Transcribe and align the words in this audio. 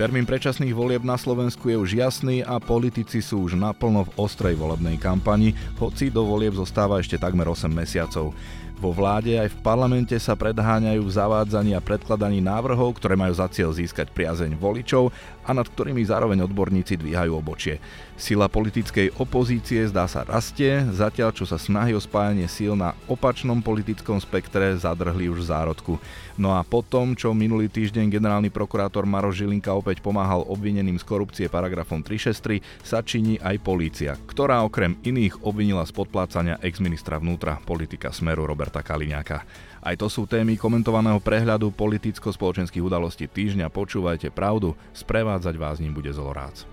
Termín 0.00 0.24
predčasných 0.24 0.72
volieb 0.72 1.04
na 1.04 1.20
Slovensku 1.20 1.68
je 1.68 1.76
už 1.76 1.92
jasný 1.92 2.40
a 2.40 2.56
politici 2.56 3.20
sú 3.20 3.44
už 3.44 3.52
naplno 3.52 4.08
v 4.08 4.14
ostrej 4.16 4.56
volebnej 4.56 4.96
kampani, 4.96 5.52
hoci 5.76 6.08
do 6.08 6.24
volieb 6.24 6.56
zostáva 6.56 7.04
ešte 7.04 7.20
takmer 7.20 7.44
8 7.44 7.68
mesiacov. 7.68 8.32
Vo 8.80 8.96
vláde 8.96 9.36
aj 9.36 9.52
v 9.52 9.60
parlamente 9.60 10.16
sa 10.16 10.32
predháňajú 10.32 11.04
v 11.04 11.12
zavádzaní 11.12 11.76
a 11.76 11.84
predkladaní 11.84 12.40
návrhov, 12.40 12.96
ktoré 12.96 13.12
majú 13.12 13.36
za 13.36 13.44
cieľ 13.52 13.76
získať 13.76 14.08
priazeň 14.16 14.56
voličov 14.56 15.12
a 15.50 15.58
nad 15.58 15.66
ktorými 15.66 16.06
zároveň 16.06 16.46
odborníci 16.46 16.94
dvíhajú 16.94 17.34
obočie. 17.34 17.82
Sila 18.14 18.46
politickej 18.46 19.18
opozície 19.18 19.82
zdá 19.90 20.06
sa 20.06 20.22
rastie, 20.22 20.86
zatiaľ 20.94 21.34
čo 21.34 21.42
sa 21.42 21.58
snahy 21.58 21.90
o 21.90 21.98
spájanie 21.98 22.46
síl 22.46 22.78
na 22.78 22.94
opačnom 23.10 23.58
politickom 23.58 24.22
spektre 24.22 24.78
zadrhli 24.78 25.26
už 25.26 25.42
v 25.42 25.48
zárodku. 25.50 25.94
No 26.38 26.54
a 26.54 26.62
potom, 26.62 27.18
čo 27.18 27.34
minulý 27.34 27.66
týždeň 27.66 28.06
generálny 28.06 28.54
prokurátor 28.54 29.08
Maro 29.08 29.34
Žilinka 29.34 29.74
opäť 29.74 29.98
pomáhal 29.98 30.46
obvineným 30.46 31.00
z 31.00 31.04
korupcie 31.08 31.46
paragrafom 31.50 32.04
363, 32.04 32.86
sa 32.86 33.02
činí 33.02 33.42
aj 33.42 33.56
polícia, 33.64 34.14
ktorá 34.30 34.62
okrem 34.62 35.00
iných 35.02 35.42
obvinila 35.42 35.82
z 35.82 35.96
podplácania 35.96 36.62
ex-ministra 36.62 37.18
vnútra 37.18 37.58
politika 37.66 38.14
Smeru 38.14 38.46
Roberta 38.46 38.84
Kaliňáka. 38.84 39.42
Aj 39.80 39.96
to 39.96 40.12
sú 40.12 40.28
témy 40.28 40.60
komentovaného 40.60 41.16
prehľadu 41.24 41.72
politicko-spoločenských 41.72 42.84
udalostí 42.84 43.24
týždňa. 43.24 43.72
Počúvajte 43.72 44.28
pravdu, 44.28 44.76
sprevádzať 44.92 45.54
vás 45.56 45.80
ním 45.80 45.96
bude 45.96 46.12
Zolorác. 46.12 46.68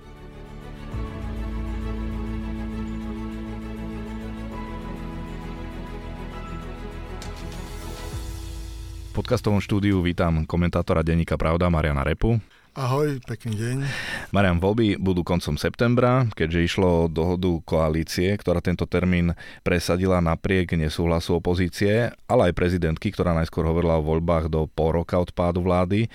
podcastovom 9.18 9.58
štúdiu 9.58 9.98
vítam 10.06 10.46
komentátora 10.46 11.02
denníka 11.02 11.42
Pravda 11.42 11.74
Mariana 11.74 12.06
Repu. 12.06 12.38
Ahoj, 12.78 13.18
pekný 13.26 13.58
deň. 13.58 13.78
Marian, 14.30 14.62
voľby 14.62 15.02
budú 15.02 15.26
koncom 15.26 15.58
septembra, 15.58 16.30
keďže 16.38 16.60
išlo 16.62 16.86
o 16.86 17.10
dohodu 17.10 17.50
koalície, 17.66 18.30
ktorá 18.38 18.62
tento 18.62 18.86
termín 18.86 19.34
presadila 19.66 20.22
napriek 20.22 20.78
nesúhlasu 20.78 21.42
opozície, 21.42 22.14
ale 22.30 22.42
aj 22.46 22.54
prezidentky, 22.54 23.10
ktorá 23.10 23.34
najskôr 23.34 23.66
hovorila 23.66 23.98
o 23.98 24.06
voľbách 24.06 24.54
do 24.54 24.70
pol 24.70 24.94
roka 24.94 25.18
od 25.18 25.34
pádu 25.34 25.66
vlády. 25.66 26.06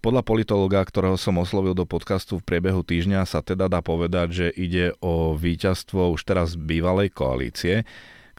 Podľa 0.00 0.24
politologa, 0.24 0.80
ktorého 0.80 1.20
som 1.20 1.36
oslovil 1.36 1.76
do 1.76 1.84
podcastu 1.84 2.40
v 2.40 2.48
priebehu 2.48 2.80
týždňa, 2.80 3.28
sa 3.28 3.44
teda 3.44 3.68
dá 3.68 3.84
povedať, 3.84 4.28
že 4.32 4.46
ide 4.56 4.96
o 5.04 5.36
víťazstvo 5.36 6.16
už 6.16 6.24
teraz 6.24 6.56
bývalej 6.56 7.12
koalície, 7.12 7.84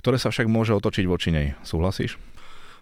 ktoré 0.01 0.17
sa 0.17 0.33
však 0.33 0.49
môže 0.49 0.73
otočiť 0.73 1.05
voči 1.05 1.29
nej. 1.29 1.53
Súhlasíš? 1.61 2.17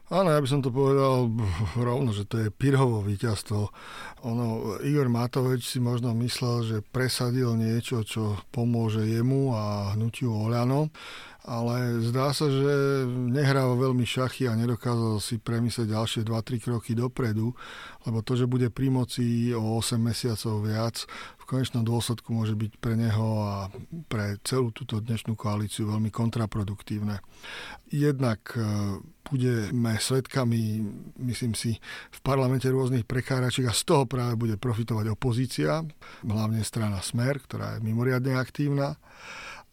Áno, 0.06 0.30
ja 0.30 0.38
by 0.38 0.45
som 0.45 0.61
to 0.61 0.70
povedal 0.70 1.34
rovno, 1.73 2.14
že 2.14 2.30
to 2.30 2.38
je 2.38 2.53
Pirhovo 2.53 3.02
víťazstvo. 3.02 3.73
Ono, 4.22 4.78
Igor 4.86 5.09
Matovič 5.09 5.66
si 5.66 5.81
možno 5.81 6.14
myslel, 6.22 6.56
že 6.61 6.78
presadil 6.86 7.58
niečo, 7.58 8.06
čo 8.06 8.38
pomôže 8.53 9.02
jemu 9.02 9.58
a 9.58 9.98
hnutiu 9.98 10.30
Oľano, 10.30 10.94
ale 11.46 12.02
zdá 12.02 12.34
sa, 12.34 12.50
že 12.50 13.06
nehrával 13.10 13.78
veľmi 13.78 14.02
šachy 14.02 14.50
a 14.50 14.58
nedokázal 14.58 15.22
si 15.22 15.38
premyslieť 15.38 15.94
ďalšie 15.94 16.22
2-3 16.26 16.58
kroky 16.58 16.98
dopredu, 16.98 17.54
lebo 18.10 18.26
to, 18.26 18.34
že 18.34 18.50
bude 18.50 18.74
pri 18.74 18.90
moci 18.90 19.54
o 19.54 19.78
8 19.78 20.02
mesiacov 20.02 20.66
viac, 20.66 21.06
v 21.46 21.54
konečnom 21.54 21.86
dôsledku 21.86 22.34
môže 22.34 22.58
byť 22.58 22.82
pre 22.82 22.98
neho 22.98 23.46
a 23.46 23.70
pre 24.10 24.42
celú 24.42 24.73
túto 24.73 24.98
dnešnú 24.98 25.38
koalíciu 25.38 25.86
veľmi 25.86 26.10
kontraproduktívne. 26.10 27.22
Jednak 27.94 28.58
e, 28.58 28.66
budeme 29.30 29.94
svetkami, 30.02 30.82
myslím 31.22 31.54
si, 31.54 31.78
v 32.10 32.20
parlamente 32.26 32.66
rôznych 32.66 33.06
prekáračiek 33.06 33.70
a 33.70 33.78
z 33.78 33.86
toho 33.86 34.10
práve 34.10 34.34
bude 34.34 34.58
profitovať 34.58 35.06
opozícia, 35.14 35.86
hlavne 36.26 36.66
strana 36.66 36.98
Smer, 37.06 37.38
ktorá 37.38 37.78
je 37.78 37.86
mimoriadne 37.86 38.34
aktívna. 38.34 38.98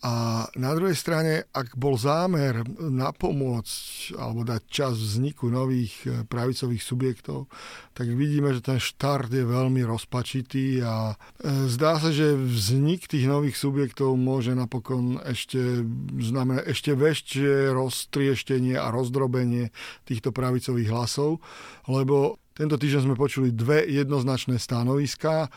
A 0.02 0.46
na 0.58 0.74
druhej 0.74 0.98
strane, 0.98 1.46
ak 1.54 1.78
bol 1.78 1.94
zámer 1.94 2.66
napomôcť 2.82 4.18
alebo 4.18 4.42
dať 4.42 4.62
čas 4.66 4.98
vzniku 4.98 5.46
nových 5.46 5.94
e, 6.02 6.26
pravicových 6.26 6.82
subjektov, 6.82 7.46
tak 7.94 8.10
vidíme, 8.10 8.50
že 8.50 8.66
ten 8.66 8.82
štart 8.82 9.30
je 9.30 9.46
veľmi 9.46 9.86
rozpačitý 9.86 10.82
a 10.82 11.14
e, 11.38 11.70
zdá 11.70 12.02
sa, 12.02 12.10
že 12.10 12.34
vznik 12.34 13.06
tých 13.06 13.30
nových 13.30 13.54
subjektov 13.54 14.18
môže 14.18 14.58
napokon 14.58 15.22
ešte 15.22 15.86
znamená 16.18 16.66
ešte 16.66 16.98
väčšie 16.98 17.70
roztrieštenie 17.70 18.74
a 18.74 18.90
rozdrobenie 18.90 19.70
týchto 20.02 20.34
pravicových 20.34 20.90
hlasov, 20.90 21.38
lebo 21.86 22.42
tento 22.58 22.74
týždeň 22.74 23.06
sme 23.06 23.16
počuli 23.16 23.48
dve 23.54 23.86
jednoznačné 23.88 24.60
stanoviská. 24.60 25.48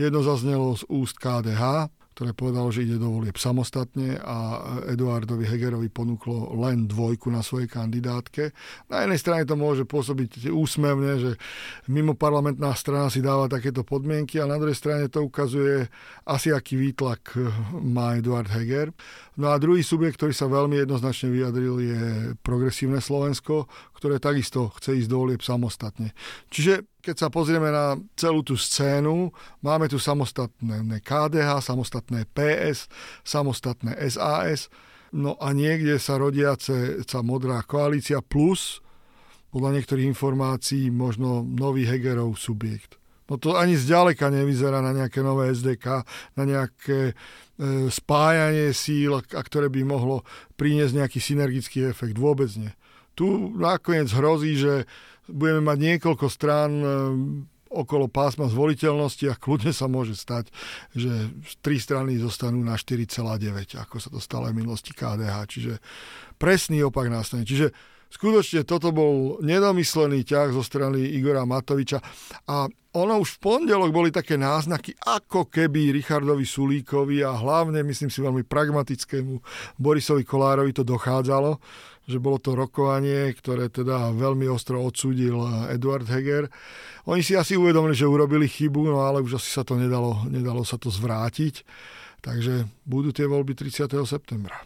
Jedno 0.00 0.24
zaznelo 0.24 0.72
z 0.78 0.86
úst 0.88 1.20
KDH, 1.20 1.92
ktoré 2.18 2.34
povedalo, 2.34 2.74
že 2.74 2.82
ide 2.82 2.98
do 2.98 3.14
volieb 3.14 3.38
samostatne 3.38 4.18
a 4.18 4.58
Eduardovi 4.90 5.46
Hegerovi 5.46 5.86
ponúklo 5.86 6.50
len 6.66 6.90
dvojku 6.90 7.30
na 7.30 7.46
svojej 7.46 7.70
kandidátke. 7.70 8.50
Na 8.90 9.06
jednej 9.06 9.22
strane 9.22 9.46
to 9.46 9.54
môže 9.54 9.86
pôsobiť 9.86 10.50
úsmevne, 10.50 11.14
že 11.22 11.30
mimo 11.86 12.18
parlamentná 12.18 12.74
strana 12.74 13.06
si 13.06 13.22
dáva 13.22 13.46
takéto 13.46 13.86
podmienky 13.86 14.42
a 14.42 14.50
na 14.50 14.58
druhej 14.58 14.74
strane 14.74 15.06
to 15.06 15.22
ukazuje 15.30 15.86
asi 16.26 16.50
aký 16.50 16.74
výtlak 16.74 17.38
má 17.86 18.18
Eduard 18.18 18.50
Heger. 18.50 18.90
No 19.38 19.54
a 19.54 19.62
druhý 19.62 19.86
subjekt, 19.86 20.18
ktorý 20.18 20.34
sa 20.34 20.50
veľmi 20.50 20.74
jednoznačne 20.74 21.30
vyjadril, 21.30 21.78
je 21.78 22.02
progresívne 22.42 22.98
Slovensko, 22.98 23.70
ktoré 23.98 24.22
takisto 24.22 24.70
chce 24.78 25.02
ísť 25.02 25.10
do 25.10 25.18
volieb 25.26 25.42
samostatne. 25.42 26.14
Čiže 26.54 26.86
keď 27.02 27.16
sa 27.18 27.28
pozrieme 27.28 27.68
na 27.74 27.98
celú 28.14 28.46
tú 28.46 28.54
scénu, 28.54 29.34
máme 29.60 29.90
tu 29.90 29.98
samostatné 29.98 31.02
KDH, 31.02 31.66
samostatné 31.66 32.30
PS, 32.30 32.86
samostatné 33.26 33.98
SAS, 34.06 34.70
no 35.10 35.34
a 35.42 35.50
niekde 35.50 35.98
sa 35.98 36.16
rodiace 36.16 37.02
sa 37.02 37.20
modrá 37.26 37.58
koalícia 37.66 38.22
plus, 38.22 38.78
podľa 39.48 39.80
niektorých 39.80 40.12
informácií, 40.12 40.92
možno 40.92 41.40
nový 41.40 41.88
Hegerov 41.88 42.36
subjekt. 42.36 43.00
No 43.28 43.40
to 43.40 43.56
ani 43.56 43.76
zďaleka 43.76 44.28
nevyzerá 44.28 44.80
na 44.84 44.92
nejaké 44.92 45.24
nové 45.24 45.52
SDK, 45.52 46.04
na 46.36 46.44
nejaké 46.44 47.16
E, 47.58 47.90
spájanie 47.90 48.70
síl, 48.70 49.18
a 49.18 49.42
ktoré 49.42 49.66
by 49.66 49.82
mohlo 49.82 50.22
priniesť 50.54 50.94
nejaký 50.94 51.18
synergický 51.18 51.90
efekt. 51.90 52.14
Vôbec 52.14 52.46
nie. 52.54 52.70
Tu 53.18 53.26
nakoniec 53.58 54.06
hrozí, 54.14 54.54
že 54.54 54.86
budeme 55.26 55.66
mať 55.66 55.78
niekoľko 55.82 56.26
strán 56.30 56.70
e, 56.78 56.86
okolo 57.68 58.08
pásma 58.08 58.48
zvoliteľnosti 58.48 59.26
a 59.28 59.34
kľudne 59.34 59.74
sa 59.74 59.90
môže 59.90 60.16
stať, 60.16 60.48
že 60.94 61.34
tri 61.60 61.76
strany 61.76 62.16
zostanú 62.16 62.62
na 62.64 62.78
4,9, 62.78 63.76
ako 63.76 63.96
sa 64.00 64.08
to 64.08 64.22
stalo 64.22 64.48
v 64.48 64.62
minulosti 64.62 64.96
KDH. 64.96 65.34
Čiže 65.50 65.72
presný 66.40 66.86
opak 66.86 67.12
nastane. 67.12 67.44
Čiže 67.44 67.74
skutočne 68.08 68.64
toto 68.64 68.94
bol 68.94 69.42
nedomyslený 69.44 70.24
ťah 70.24 70.54
zo 70.54 70.64
strany 70.64 71.12
Igora 71.18 71.44
Matoviča 71.44 72.00
a 72.48 72.70
ono 72.96 73.20
už 73.20 73.36
v 73.36 73.42
pondelok 73.44 73.92
boli 73.92 74.08
také 74.08 74.40
náznaky, 74.40 74.96
ako 74.96 75.52
keby 75.52 75.92
Richardovi 75.92 76.48
Sulíkovi 76.48 77.20
a 77.20 77.36
hlavne, 77.36 77.84
myslím 77.84 78.08
si, 78.08 78.24
veľmi 78.24 78.48
pragmatickému 78.48 79.38
Borisovi 79.76 80.24
Kolárovi 80.24 80.72
to 80.72 80.82
dochádzalo, 80.88 81.60
že 82.08 82.16
bolo 82.16 82.40
to 82.40 82.56
rokovanie, 82.56 83.36
ktoré 83.36 83.68
teda 83.68 84.16
veľmi 84.16 84.48
ostro 84.48 84.80
odsúdil 84.80 85.36
Eduard 85.68 86.08
Heger. 86.08 86.48
Oni 87.04 87.20
si 87.20 87.36
asi 87.36 87.52
uvedomili, 87.60 87.92
že 87.92 88.08
urobili 88.08 88.48
chybu, 88.48 88.88
no 88.88 89.04
ale 89.04 89.20
už 89.20 89.36
asi 89.36 89.52
sa 89.52 89.60
to 89.60 89.76
nedalo, 89.76 90.24
nedalo 90.32 90.64
sa 90.64 90.80
to 90.80 90.88
zvrátiť. 90.88 91.68
Takže 92.24 92.64
budú 92.88 93.12
tie 93.12 93.28
voľby 93.28 93.52
30. 93.52 93.92
septembra. 94.08 94.56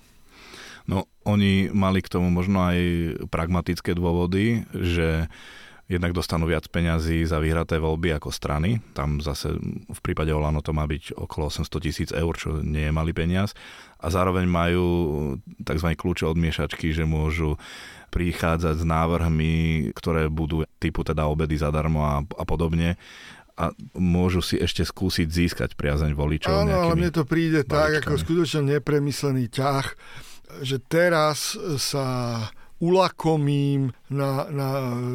No, 0.87 1.07
oni 1.23 1.71
mali 1.71 2.03
k 2.03 2.11
tomu 2.11 2.31
možno 2.31 2.63
aj 2.63 2.79
pragmatické 3.31 3.95
dôvody, 3.95 4.67
že 4.75 5.27
jednak 5.91 6.15
dostanú 6.15 6.49
viac 6.49 6.67
peňazí 6.71 7.27
za 7.27 7.43
vyhraté 7.43 7.77
voľby 7.83 8.17
ako 8.17 8.31
strany. 8.33 8.81
Tam 8.95 9.19
zase 9.19 9.53
v 9.91 10.01
prípade 10.01 10.31
Olano 10.33 10.65
to 10.65 10.73
má 10.73 10.87
byť 10.89 11.19
okolo 11.19 11.51
800 11.51 11.85
tisíc 11.85 12.11
eur, 12.15 12.33
čo 12.39 12.63
nie 12.63 12.89
je 12.89 12.93
malý 12.95 13.13
peniaz. 13.13 13.53
A 14.03 14.11
zároveň 14.11 14.47
majú 14.49 14.85
tzv. 15.63 15.89
kľúče 15.95 16.27
od 16.27 16.39
miešačky, 16.39 16.91
že 16.95 17.07
môžu 17.07 17.61
prichádzať 18.13 18.83
s 18.83 18.85
návrhmi, 18.85 19.55
ktoré 19.97 20.29
budú 20.29 20.69
typu 20.77 21.01
teda 21.03 21.29
obedy 21.29 21.57
zadarmo 21.57 22.05
a, 22.05 22.15
a 22.23 22.45
podobne 22.45 23.01
a 23.53 23.69
môžu 23.93 24.41
si 24.41 24.57
ešte 24.57 24.81
skúsiť 24.81 25.29
získať 25.29 25.71
priazeň 25.77 26.17
voličov. 26.17 26.65
Áno, 26.65 26.89
ale 26.89 26.97
mne 26.97 27.13
to 27.13 27.29
príde 27.29 27.69
balíčkami. 27.69 27.77
tak, 27.77 27.91
ako 28.01 28.15
skutočne 28.17 28.81
nepremyslený 28.81 29.53
ťah 29.53 29.87
že 30.61 30.77
teraz 30.85 31.57
sa 31.81 32.07
ulakomím 32.83 33.95
na, 34.11 34.51
na 34.51 34.71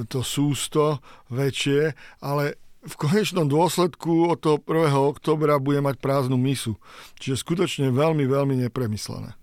to 0.08 0.24
sústo 0.24 1.04
väčšie, 1.28 1.92
ale 2.24 2.56
v 2.88 2.96
konečnom 2.96 3.52
dôsledku 3.52 4.32
od 4.32 4.40
toho 4.40 4.58
1. 4.64 4.96
oktobra 4.96 5.60
bude 5.60 5.84
mať 5.84 6.00
prázdnu 6.00 6.40
misu. 6.40 6.80
Čiže 7.20 7.44
skutočne 7.44 7.92
veľmi, 7.92 8.24
veľmi 8.24 8.56
nepremyslené. 8.64 9.36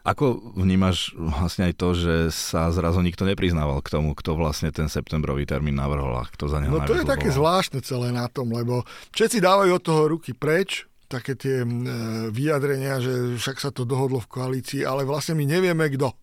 Ako 0.00 0.56
vnímaš 0.56 1.12
vlastne 1.12 1.68
aj 1.68 1.74
to, 1.76 1.92
že 1.92 2.14
sa 2.32 2.72
zrazu 2.72 3.04
nikto 3.04 3.28
nepriznával 3.28 3.84
k 3.84 3.92
tomu, 3.92 4.16
kto 4.16 4.32
vlastne 4.32 4.72
ten 4.72 4.88
septembrový 4.88 5.44
termín 5.44 5.76
navrhol 5.76 6.16
a 6.16 6.24
kto 6.24 6.48
za 6.48 6.56
neho 6.56 6.72
No 6.72 6.88
to 6.88 6.96
je 6.96 7.04
také 7.04 7.28
zvláštne 7.28 7.84
celé 7.84 8.08
na 8.08 8.24
tom, 8.32 8.48
lebo 8.48 8.88
všetci 9.12 9.44
dávajú 9.44 9.76
od 9.76 9.84
toho 9.84 10.02
ruky 10.08 10.32
preč, 10.32 10.88
také 11.04 11.36
tie 11.36 11.68
vyjadrenia, 12.32 12.96
že 13.04 13.36
však 13.36 13.60
sa 13.60 13.68
to 13.68 13.84
dohodlo 13.84 14.24
v 14.24 14.30
koalícii, 14.32 14.88
ale 14.88 15.04
vlastne 15.04 15.36
my 15.36 15.44
nevieme 15.44 15.84
kto 15.92 16.16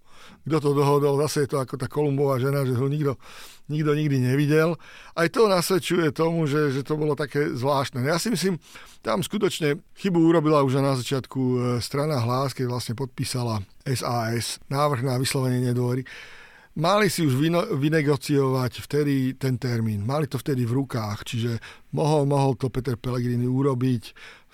kto 0.47 0.57
to 0.59 0.71
dohodol, 0.71 1.19
zase 1.27 1.45
je 1.45 1.49
to 1.55 1.57
ako 1.59 1.75
tá 1.75 1.91
Kolumbová 1.91 2.39
žena, 2.39 2.63
že 2.63 2.75
ho 2.75 2.87
nikto, 2.87 3.19
nikto 3.67 3.91
nikdy 3.91 4.17
nevidel. 4.23 4.79
Aj 5.13 5.27
to 5.27 5.51
nasvedčuje 5.51 6.15
tomu, 6.15 6.47
že, 6.47 6.71
že 6.71 6.81
to 6.87 6.95
bolo 6.95 7.13
také 7.15 7.51
zvláštne. 7.51 8.03
Ja 8.07 8.15
si 8.15 8.31
myslím, 8.31 8.61
tam 9.03 9.23
skutočne 9.23 9.83
chybu 9.99 10.19
urobila 10.19 10.63
už 10.63 10.79
na 10.79 10.95
začiatku 10.95 11.41
e, 11.41 11.57
strana 11.83 12.23
hlas, 12.23 12.55
keď 12.55 12.65
vlastne 12.71 12.95
podpísala 12.95 13.63
SAS 13.83 14.63
návrh 14.71 15.03
na 15.03 15.19
vyslovenie 15.19 15.61
nedôvery. 15.71 16.07
Mali 16.77 17.09
si 17.09 17.25
už 17.25 17.33
vynegociovať 17.73 18.85
vtedy 18.85 19.33
ten 19.33 19.57
termín. 19.57 20.05
Mali 20.05 20.29
to 20.29 20.37
vtedy 20.37 20.61
v 20.61 20.77
rukách, 20.85 21.25
čiže 21.25 21.57
mohol, 21.91 22.27
mohol 22.27 22.55
to 22.55 22.67
Peter 22.71 22.97
Pellegrini 22.97 23.47
urobiť 23.47 24.03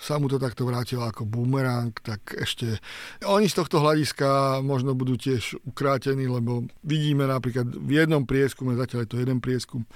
sa 0.04 0.18
mu 0.18 0.26
to 0.28 0.42
takto 0.42 0.66
vrátilo 0.66 1.06
ako 1.06 1.24
bumerang, 1.24 1.94
tak 2.02 2.34
ešte 2.34 2.82
oni 3.24 3.48
z 3.48 3.56
tohto 3.56 3.78
hľadiska 3.80 4.60
možno 4.60 4.92
budú 4.92 5.14
tiež 5.14 5.56
ukrátení, 5.64 6.26
lebo 6.26 6.66
vidíme 6.82 7.24
napríklad 7.24 7.70
v 7.70 8.04
jednom 8.04 8.26
prieskume, 8.26 8.74
zatiaľ 8.74 9.06
je 9.06 9.10
to 9.14 9.20
jeden 9.22 9.38
prieskum, 9.40 9.86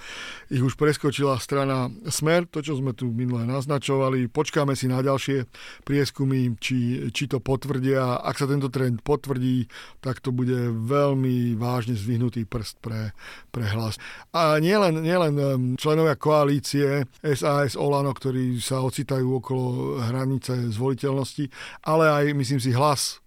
ich 0.49 0.63
už 0.63 0.79
preskočila 0.81 1.37
strana 1.43 1.91
Smer, 2.09 2.49
to 2.49 2.65
čo 2.65 2.79
sme 2.79 2.95
tu 2.95 3.11
minule 3.11 3.45
naznačovali. 3.45 4.31
Počkáme 4.33 4.73
si 4.79 4.89
na 4.89 5.05
ďalšie 5.05 5.45
prieskumy, 5.85 6.57
či, 6.57 7.11
či 7.13 7.29
to 7.29 7.43
potvrdia. 7.43 8.23
Ak 8.23 8.41
sa 8.41 8.49
tento 8.49 8.73
trend 8.73 9.05
potvrdí, 9.05 9.69
tak 10.01 10.25
to 10.25 10.33
bude 10.33 10.73
veľmi 10.89 11.59
vážne 11.59 11.99
zvyhnutý 11.99 12.49
prst 12.49 12.81
pre, 12.81 13.13
pre 13.53 13.67
hlas. 13.77 14.01
A 14.33 14.57
nielen, 14.57 15.05
nielen 15.05 15.35
členovia 15.77 16.17
koalície 16.17 17.05
SAS 17.35 17.75
Olano, 17.75 18.15
ktorí 18.15 18.61
sa 18.63 18.81
ocitajú 18.85 19.43
okolo 19.43 19.65
hranice 20.01 20.55
zvoliteľnosti, 20.73 21.49
ale 21.85 22.05
aj, 22.09 22.25
myslím 22.37 22.61
si, 22.61 22.71
hlas 22.73 23.21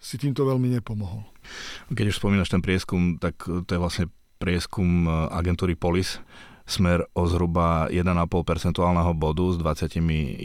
si 0.00 0.20
týmto 0.20 0.44
veľmi 0.44 0.72
nepomohol. 0.80 1.24
Keď 1.92 2.12
už 2.12 2.18
spomínaš 2.20 2.52
ten 2.52 2.64
prieskum, 2.64 3.16
tak 3.20 3.40
to 3.44 3.70
je 3.70 3.80
vlastne 3.80 4.06
prieskum 4.40 5.08
e, 5.08 5.32
agentúry 5.32 5.72
Polis, 5.76 6.20
smer 6.64 7.04
o 7.12 7.24
zhruba 7.28 7.88
1,5 7.92 8.04
percentuálneho 8.44 9.12
bodu 9.16 9.44
s 9.52 9.56
21% 9.60 10.40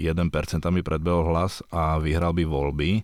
predbehol 0.84 1.32
hlas 1.32 1.64
a 1.72 2.00
vyhral 2.00 2.36
by 2.36 2.44
voľby. 2.44 3.04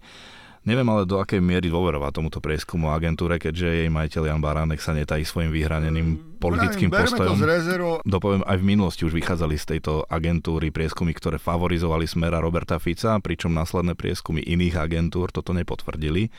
Neviem 0.65 0.89
ale 0.89 1.05
do 1.05 1.21
akej 1.21 1.45
miery 1.45 1.69
dôverovať 1.69 2.09
tomuto 2.09 2.41
prieskumu 2.41 2.89
agentúre, 2.89 3.37
keďže 3.37 3.85
jej 3.85 3.89
majiteľ 3.93 4.33
Jan 4.33 4.41
Baránek 4.41 4.81
sa 4.81 4.97
netají 4.97 5.21
svojim 5.21 5.53
vyhraneným 5.53 6.07
mm, 6.17 6.41
politickým 6.41 6.89
Vrajím, 6.89 7.05
postojom. 7.05 7.37
To 7.37 8.01
Dopoviem, 8.01 8.41
aj 8.41 8.57
v 8.57 8.65
minulosti 8.65 9.05
už 9.05 9.13
vychádzali 9.13 9.61
z 9.61 9.65
tejto 9.77 10.09
agentúry 10.09 10.73
prieskumy, 10.73 11.13
ktoré 11.13 11.37
favorizovali 11.37 12.09
smera 12.09 12.41
Roberta 12.41 12.81
Fica, 12.81 13.13
pričom 13.21 13.53
následné 13.53 13.93
prieskumy 13.93 14.41
iných 14.41 14.81
agentúr 14.81 15.29
toto 15.29 15.53
nepotvrdili. 15.53 16.33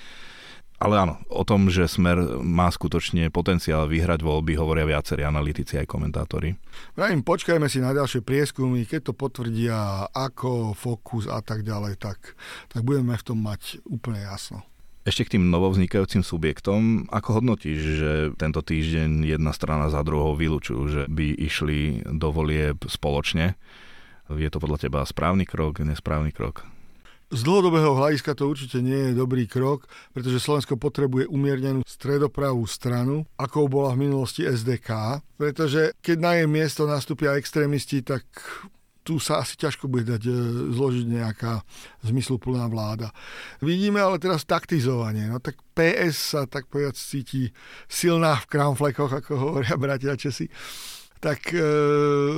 Ale 0.77 1.01
áno, 1.01 1.17
o 1.33 1.41
tom, 1.41 1.73
že 1.73 1.89
Smer 1.89 2.21
má 2.45 2.69
skutočne 2.69 3.33
potenciál 3.33 3.89
vyhrať 3.89 4.21
voľby, 4.21 4.61
hovoria 4.61 4.85
viacerí 4.85 5.25
analytici 5.25 5.81
aj 5.81 5.89
komentátori. 5.89 6.53
Vrajím, 6.93 7.25
počkajme 7.25 7.65
si 7.73 7.81
na 7.81 7.97
ďalšie 7.97 8.21
prieskumy, 8.21 8.85
keď 8.85 9.09
to 9.09 9.13
potvrdia 9.17 10.05
ako, 10.13 10.77
fokus 10.77 11.33
a 11.33 11.41
tak 11.41 11.65
ďalej, 11.65 11.97
tak, 11.97 12.37
tak 12.69 12.85
budeme 12.85 13.17
v 13.17 13.25
tom 13.25 13.41
mať 13.41 13.81
úplne 13.89 14.21
jasno. 14.21 14.61
Ešte 15.07 15.23
k 15.25 15.33
tým 15.39 15.49
novovznikajúcim 15.55 16.27
subjektom, 16.27 17.09
ako 17.09 17.41
hodnotíš, 17.41 17.81
že 17.81 18.13
tento 18.37 18.59
týždeň 18.59 19.23
jedna 19.23 19.55
strana 19.55 19.87
za 19.87 20.03
druhou 20.03 20.35
vylúčujú, 20.35 20.83
že 20.91 21.03
by 21.07 21.41
išli 21.47 22.05
do 22.11 22.35
volieb 22.35 22.83
spoločne? 22.85 23.55
Je 24.27 24.51
to 24.51 24.59
podľa 24.59 24.83
teba 24.83 25.07
správny 25.07 25.47
krok, 25.47 25.79
nesprávny 25.79 26.35
krok? 26.35 26.67
Z 27.27 27.43
dlhodobého 27.43 27.99
hľadiska 27.99 28.39
to 28.39 28.47
určite 28.47 28.79
nie 28.79 29.11
je 29.11 29.19
dobrý 29.19 29.51
krok, 29.51 29.91
pretože 30.15 30.39
Slovensko 30.39 30.79
potrebuje 30.79 31.27
umiernenú 31.27 31.83
stredopravú 31.83 32.63
stranu, 32.71 33.27
ako 33.35 33.67
bola 33.67 33.99
v 33.99 34.07
minulosti 34.07 34.47
SDK, 34.47 35.19
pretože 35.35 35.91
keď 35.99 36.17
na 36.23 36.33
jej 36.39 36.47
miesto 36.47 36.87
nastúpia 36.87 37.35
extrémisti, 37.35 38.07
tak 38.07 38.23
tu 39.03 39.19
sa 39.19 39.43
asi 39.43 39.59
ťažko 39.59 39.91
bude 39.91 40.07
dať 40.07 40.23
e, 40.27 40.31
zložiť 40.75 41.07
nejaká 41.07 41.63
zmysluplná 42.07 42.67
vláda. 42.71 43.11
Vidíme 43.63 44.03
ale 44.03 44.19
teraz 44.19 44.43
taktizovanie. 44.43 45.31
No 45.31 45.43
tak 45.43 45.59
PS 45.75 46.35
sa 46.35 46.43
tak 46.47 46.67
povedať 46.67 46.99
cíti 46.99 47.51
silná 47.87 48.39
v 48.43 48.51
kramflekoch, 48.51 49.11
ako 49.11 49.33
hovoria 49.39 49.79
bratia 49.79 50.19
Česi 50.19 50.51
tak 51.27 51.51
e, 51.51 51.59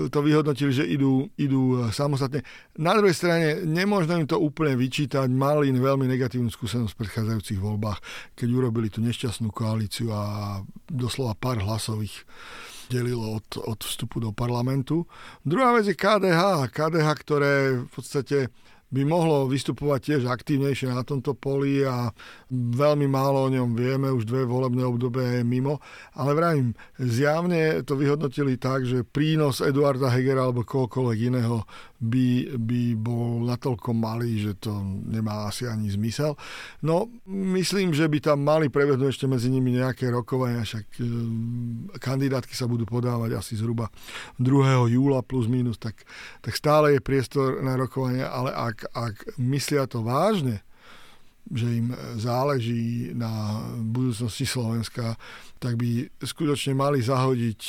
to 0.09 0.19
vyhodnotili, 0.25 0.73
že 0.73 0.89
idú, 0.89 1.29
idú 1.37 1.77
e, 1.77 1.93
samostatne. 1.93 2.41
Na 2.81 2.97
druhej 2.97 3.13
strane 3.13 3.61
nemôžno 3.69 4.17
im 4.17 4.25
to 4.25 4.41
úplne 4.41 4.81
vyčítať. 4.81 5.29
Mali 5.29 5.69
veľmi 5.77 6.09
negatívnu 6.09 6.49
skúsenosť 6.49 6.97
v 6.97 7.01
predchádzajúcich 7.05 7.61
voľbách, 7.61 8.01
keď 8.33 8.49
urobili 8.49 8.89
tú 8.89 9.05
nešťastnú 9.05 9.53
koalíciu 9.53 10.09
a 10.09 10.23
doslova 10.89 11.37
pár 11.37 11.61
hlasových 11.61 12.25
delilo 12.89 13.37
od, 13.37 13.61
od 13.69 13.77
vstupu 13.85 14.25
do 14.25 14.33
parlamentu. 14.33 15.05
Druhá 15.45 15.77
vec 15.77 15.93
je 15.93 15.93
KDH. 15.93 16.73
KDH, 16.73 17.09
ktoré 17.21 17.53
v 17.85 17.91
podstate 17.93 18.49
by 18.89 19.03
mohlo 19.05 19.45
vystupovať 19.45 20.01
tiež 20.01 20.23
aktívnejšie 20.29 20.89
na 20.89 21.05
tomto 21.05 21.37
poli 21.37 21.85
a 21.85 22.09
veľmi 22.53 23.05
málo 23.05 23.45
o 23.45 23.53
ňom 23.53 23.77
vieme, 23.77 24.09
už 24.09 24.25
dve 24.25 24.49
volebné 24.49 24.81
obdobie 24.85 25.41
je 25.41 25.43
mimo, 25.45 25.81
ale 26.17 26.33
vravím, 26.33 26.73
zjavne 26.97 27.85
to 27.85 28.01
vyhodnotili 28.01 28.57
tak, 28.57 28.89
že 28.89 29.05
prínos 29.05 29.61
Eduarda 29.61 30.09
Hegera 30.09 30.49
alebo 30.49 30.65
kohokoľvek 30.65 31.19
iného 31.29 31.69
by, 31.99 32.55
by 32.55 32.83
bol 32.95 33.43
natoľko 33.43 33.91
malý, 33.91 34.39
že 34.39 34.53
to 34.63 34.71
nemá 35.11 35.51
asi 35.51 35.67
ani 35.67 35.91
zmysel. 35.91 36.39
No, 36.87 37.11
myslím, 37.27 37.91
že 37.91 38.07
by 38.07 38.23
tam 38.23 38.47
mali 38.47 38.71
prebehnúť 38.71 39.11
ešte 39.11 39.27
medzi 39.27 39.51
nimi 39.51 39.75
nejaké 39.75 40.07
rokovania, 40.07 40.63
však 40.63 40.87
e, 40.95 41.03
kandidátky 41.99 42.55
sa 42.55 42.71
budú 42.71 42.87
podávať 42.87 43.35
asi 43.35 43.59
zhruba 43.59 43.91
2. 44.39 44.95
júla 44.95 45.27
plus 45.27 45.51
minus, 45.51 45.75
tak, 45.83 46.07
tak 46.39 46.55
stále 46.55 46.95
je 46.95 47.01
priestor 47.03 47.67
na 47.67 47.75
rokovania, 47.75 48.31
ale 48.31 48.55
ak, 48.55 48.78
ak 48.93 49.39
myslia 49.41 49.89
to 49.89 50.05
vážne, 50.05 50.63
že 51.49 51.81
im 51.81 51.97
záleží 52.21 53.17
na 53.17 53.65
budúcnosti 53.81 54.45
Slovenska, 54.45 55.17
tak 55.57 55.81
by 55.81 56.13
skutočne 56.21 56.77
mali 56.77 57.01
zahodiť 57.01 57.61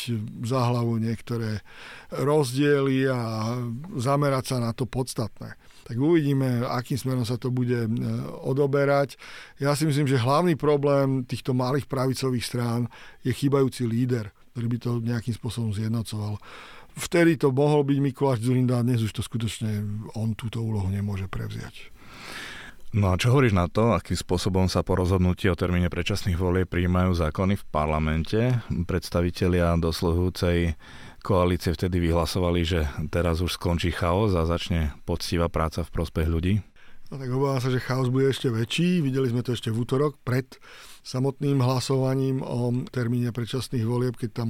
za 0.44 0.60
hlavu 0.68 1.00
niektoré 1.00 1.64
rozdiely 2.12 3.08
a 3.08 3.56
zamerať 3.96 4.56
sa 4.56 4.58
na 4.60 4.76
to 4.76 4.84
podstatné. 4.84 5.56
Tak 5.88 5.96
uvidíme, 5.98 6.70
akým 6.70 7.02
smerom 7.02 7.26
sa 7.26 7.40
to 7.42 7.50
bude 7.50 7.88
e, 7.88 7.90
odoberať. 8.46 9.18
Ja 9.58 9.74
si 9.74 9.90
myslím, 9.90 10.06
že 10.06 10.22
hlavný 10.22 10.54
problém 10.54 11.26
týchto 11.26 11.58
malých 11.58 11.90
pravicových 11.90 12.46
strán 12.46 12.86
je 13.26 13.34
chýbajúci 13.34 13.90
líder, 13.90 14.30
ktorý 14.54 14.68
by 14.70 14.78
to 14.78 14.92
nejakým 15.02 15.34
spôsobom 15.34 15.74
zjednocoval. 15.74 16.38
Vtedy 17.00 17.40
to 17.40 17.56
mohol 17.56 17.88
byť 17.88 17.98
Mikuláš 18.04 18.44
Zurinda, 18.44 18.84
dnes 18.84 19.00
už 19.00 19.16
to 19.16 19.24
skutočne 19.24 20.04
on 20.20 20.36
túto 20.36 20.60
úlohu 20.60 20.92
nemôže 20.92 21.32
prevziať. 21.32 21.96
No 22.90 23.14
a 23.14 23.22
čo 23.22 23.32
hovoríš 23.32 23.54
na 23.54 23.70
to, 23.70 23.94
akým 23.94 24.18
spôsobom 24.18 24.66
sa 24.66 24.82
po 24.82 24.98
rozhodnutí 24.98 25.46
o 25.48 25.56
termíne 25.56 25.94
predčasných 25.94 26.36
volie 26.36 26.66
prijímajú 26.66 27.16
zákony 27.16 27.56
v 27.56 27.68
parlamente? 27.70 28.40
Predstavitelia 28.68 29.78
dosluhujúcej 29.78 30.74
koalície 31.22 31.70
vtedy 31.72 32.02
vyhlasovali, 32.02 32.62
že 32.66 32.90
teraz 33.14 33.46
už 33.46 33.62
skončí 33.62 33.94
chaos 33.94 34.34
a 34.34 34.50
začne 34.50 34.92
poctivá 35.06 35.48
práca 35.54 35.86
v 35.86 35.94
prospech 35.94 36.28
ľudí? 36.28 36.54
No 37.10 37.18
tak 37.18 37.30
obávam 37.30 37.62
sa, 37.62 37.74
že 37.74 37.82
chaos 37.82 38.10
bude 38.10 38.30
ešte 38.30 38.50
väčší. 38.50 39.06
Videli 39.06 39.30
sme 39.30 39.46
to 39.46 39.54
ešte 39.54 39.74
v 39.74 39.82
útorok 39.82 40.18
pred 40.22 40.46
samotným 41.10 41.58
hlasovaním 41.66 42.46
o 42.46 42.70
termíne 42.94 43.34
predčasných 43.34 43.82
volieb, 43.82 44.14
keď 44.14 44.46
tam 44.46 44.50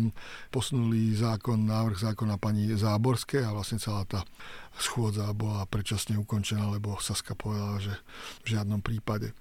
posunuli 0.51 1.15
zákon, 1.15 1.63
návrh 1.63 2.11
zákona 2.11 2.35
pani 2.35 2.67
Záborské 2.75 3.47
a 3.47 3.55
vlastne 3.55 3.79
celá 3.79 4.03
tá 4.03 4.27
schôdza 4.75 5.31
bola 5.31 5.63
predčasne 5.67 6.19
ukončená, 6.19 6.67
lebo 6.67 6.99
Saska 6.99 7.35
povedala, 7.35 7.79
že 7.79 7.95
v 8.43 8.55
žiadnom 8.55 8.83
prípade. 8.83 9.31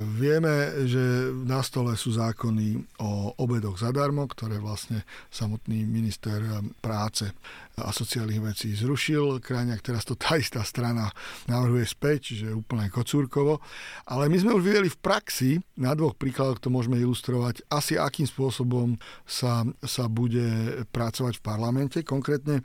Vieme, 0.00 0.88
že 0.88 1.28
na 1.44 1.60
stole 1.60 1.92
sú 1.92 2.16
zákony 2.16 2.96
o 3.04 3.36
obedoch 3.36 3.76
zadarmo, 3.76 4.24
ktoré 4.24 4.56
vlastne 4.56 5.04
samotný 5.28 5.84
minister 5.84 6.40
práce 6.80 7.28
a 7.76 7.92
sociálnych 7.92 8.40
vecí 8.40 8.72
zrušil. 8.72 9.44
Krajňák 9.44 9.84
teraz 9.84 10.08
to 10.08 10.16
tá 10.16 10.40
istá 10.40 10.64
strana 10.64 11.12
navrhuje 11.52 11.84
späť, 11.84 12.32
čiže 12.32 12.56
úplne 12.56 12.88
kocúrkovo. 12.88 13.60
Ale 14.08 14.32
my 14.32 14.36
sme 14.40 14.56
už 14.56 14.64
videli 14.64 14.88
v 14.88 15.00
praxi, 15.04 15.60
na 15.76 15.92
dvoch 15.92 16.16
príkladoch 16.16 16.59
to 16.60 16.68
môžeme 16.68 17.00
ilustrovať, 17.00 17.64
asi 17.72 17.96
akým 17.96 18.28
spôsobom 18.28 19.00
sa, 19.24 19.64
sa 19.82 20.06
bude 20.06 20.84
pracovať 20.92 21.40
v 21.40 21.44
parlamente. 21.44 21.98
Konkrétne 22.04 22.60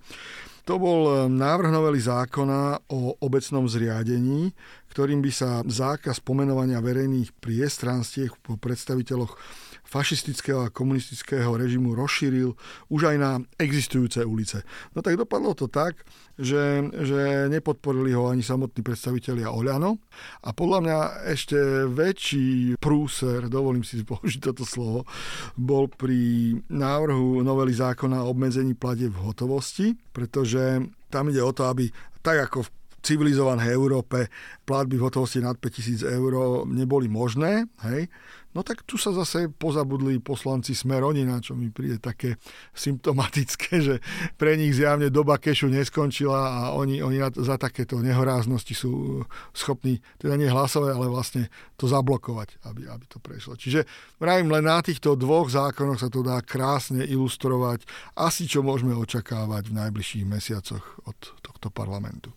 to 0.65 0.81
bol 0.81 1.29
návrh 1.29 1.69
novely 1.69 2.01
zákona 2.01 2.89
o 2.89 3.15
obecnom 3.21 3.69
zriadení, 3.69 4.49
ktorým 4.89 5.21
by 5.21 5.31
sa 5.31 5.61
zákaz 5.61 6.19
pomenovania 6.25 6.81
verejných 6.81 7.37
priestranstiev 7.37 8.33
po 8.41 8.57
predstaviteľoch 8.57 9.37
fašistického 9.85 10.65
a 10.65 10.73
komunistického 10.73 11.53
režimu 11.55 11.93
rozšíril 11.93 12.51
už 12.89 13.01
aj 13.13 13.17
na 13.21 13.31
existujúce 13.61 14.25
ulice. 14.25 14.65
No 14.97 15.05
tak 15.05 15.15
dopadlo 15.15 15.53
to 15.53 15.69
tak, 15.69 16.01
že, 16.35 16.83
že 16.91 17.47
nepodporili 17.47 18.11
ho 18.11 18.27
ani 18.27 18.43
samotní 18.43 18.83
predstavitelia 18.83 19.53
Oľano 19.53 20.01
a 20.43 20.51
podľa 20.51 20.79
mňa 20.83 20.97
ešte 21.31 21.57
väčší 21.87 22.75
prúser, 22.81 23.47
dovolím 23.47 23.87
si 23.87 24.03
použiť 24.03 24.51
toto 24.51 24.67
slovo, 24.67 25.07
bol 25.55 25.87
pri 25.87 26.51
návrhu 26.67 27.39
novely 27.45 27.71
zákona 27.71 28.25
o 28.25 28.35
obmedzení 28.35 28.75
plade 28.75 29.07
v 29.07 29.21
hotovosti, 29.23 29.95
pretože 30.11 30.83
tam 31.07 31.31
ide 31.31 31.39
o 31.39 31.55
to, 31.55 31.71
aby 31.71 31.87
tak 32.19 32.51
ako 32.51 32.67
v 32.67 32.73
civilizovanej 33.05 33.69
Európe 33.69 34.33
platby 34.65 34.97
v 34.97 35.05
hotovosti 35.05 35.37
nad 35.37 35.61
5000 35.61 36.09
eur 36.09 36.65
neboli 36.65 37.05
možné, 37.05 37.69
hej, 37.85 38.09
No 38.55 38.63
tak 38.63 38.87
tu 38.87 38.95
sa 38.95 39.11
zase 39.11 39.51
pozabudli 39.51 40.23
poslanci 40.23 40.71
Smeronina, 40.71 41.43
čo 41.43 41.59
mi 41.59 41.67
príde 41.75 41.99
také 41.99 42.39
symptomatické, 42.87 43.83
že 43.83 43.95
pre 44.39 44.55
nich 44.55 44.79
zjavne 44.79 45.11
doba 45.11 45.35
kešu 45.35 45.67
neskončila 45.67 46.39
a 46.39 46.59
oni, 46.71 47.03
oni 47.03 47.19
za 47.35 47.59
takéto 47.59 47.99
nehoráznosti 47.99 48.71
sú 48.71 49.21
schopní 49.51 49.99
teda 50.15 50.39
nie 50.39 50.47
hlasovať, 50.47 50.91
ale 50.95 51.11
vlastne 51.11 51.43
to 51.75 51.91
zablokovať, 51.91 52.63
aby, 52.71 52.87
aby 52.87 53.05
to 53.11 53.19
prešlo. 53.19 53.59
Čiže 53.59 53.83
vravím, 54.23 54.55
len 54.55 54.63
na 54.63 54.79
týchto 54.79 55.19
dvoch 55.19 55.51
zákonoch 55.51 55.99
sa 55.99 56.07
to 56.07 56.23
dá 56.23 56.39
krásne 56.39 57.03
ilustrovať 57.03 57.83
asi 58.15 58.47
čo 58.47 58.63
môžeme 58.63 58.95
očakávať 58.95 59.67
v 59.67 59.77
najbližších 59.83 60.23
mesiacoch 60.23 60.85
od 61.03 61.17
tohto 61.43 61.67
parlamentu. 61.67 62.31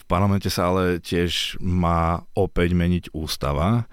V 0.00 0.04
parlamente 0.08 0.48
sa 0.48 0.72
ale 0.72 0.98
tiež 0.98 1.60
má 1.60 2.24
opäť 2.34 2.72
meniť 2.72 3.04
ústava 3.14 3.86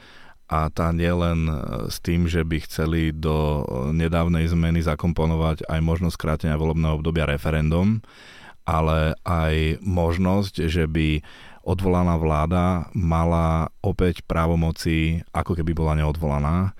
a 0.49 0.73
tá 0.73 0.89
nie 0.89 1.13
len 1.13 1.45
e, 1.45 1.53
s 1.93 2.01
tým, 2.01 2.25
že 2.25 2.41
by 2.41 2.57
chceli 2.65 3.13
do 3.13 3.61
e, 3.61 3.93
nedávnej 3.93 4.49
zmeny 4.49 4.81
zakomponovať 4.81 5.69
aj 5.69 5.79
možnosť 5.79 6.17
krátenia 6.17 6.57
volebného 6.57 6.97
obdobia 6.97 7.29
referendum, 7.29 8.01
ale 8.65 9.13
aj 9.29 9.77
možnosť, 9.85 10.65
že 10.65 10.89
by 10.89 11.21
odvolaná 11.61 12.17
vláda 12.17 12.89
mala 12.97 13.69
opäť 13.85 14.25
právomoci, 14.25 15.21
ako 15.29 15.53
keby 15.53 15.77
bola 15.77 15.93
neodvolaná. 15.93 16.73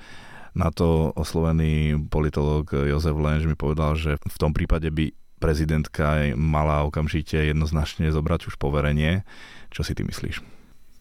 Na 0.57 0.73
to 0.73 1.13
oslovený 1.13 2.01
politolog 2.09 2.73
Jozef 2.73 3.13
Lenž 3.13 3.45
mi 3.45 3.53
povedal, 3.53 3.93
že 3.93 4.17
v 4.17 4.38
tom 4.41 4.49
prípade 4.49 4.89
by 4.89 5.13
prezidentka 5.38 6.33
mala 6.33 6.83
okamžite 6.89 7.38
jednoznačne 7.38 8.09
zobrať 8.09 8.49
už 8.49 8.57
poverenie. 8.57 9.23
Čo 9.69 9.85
si 9.85 9.93
ty 9.93 10.01
myslíš? 10.01 10.58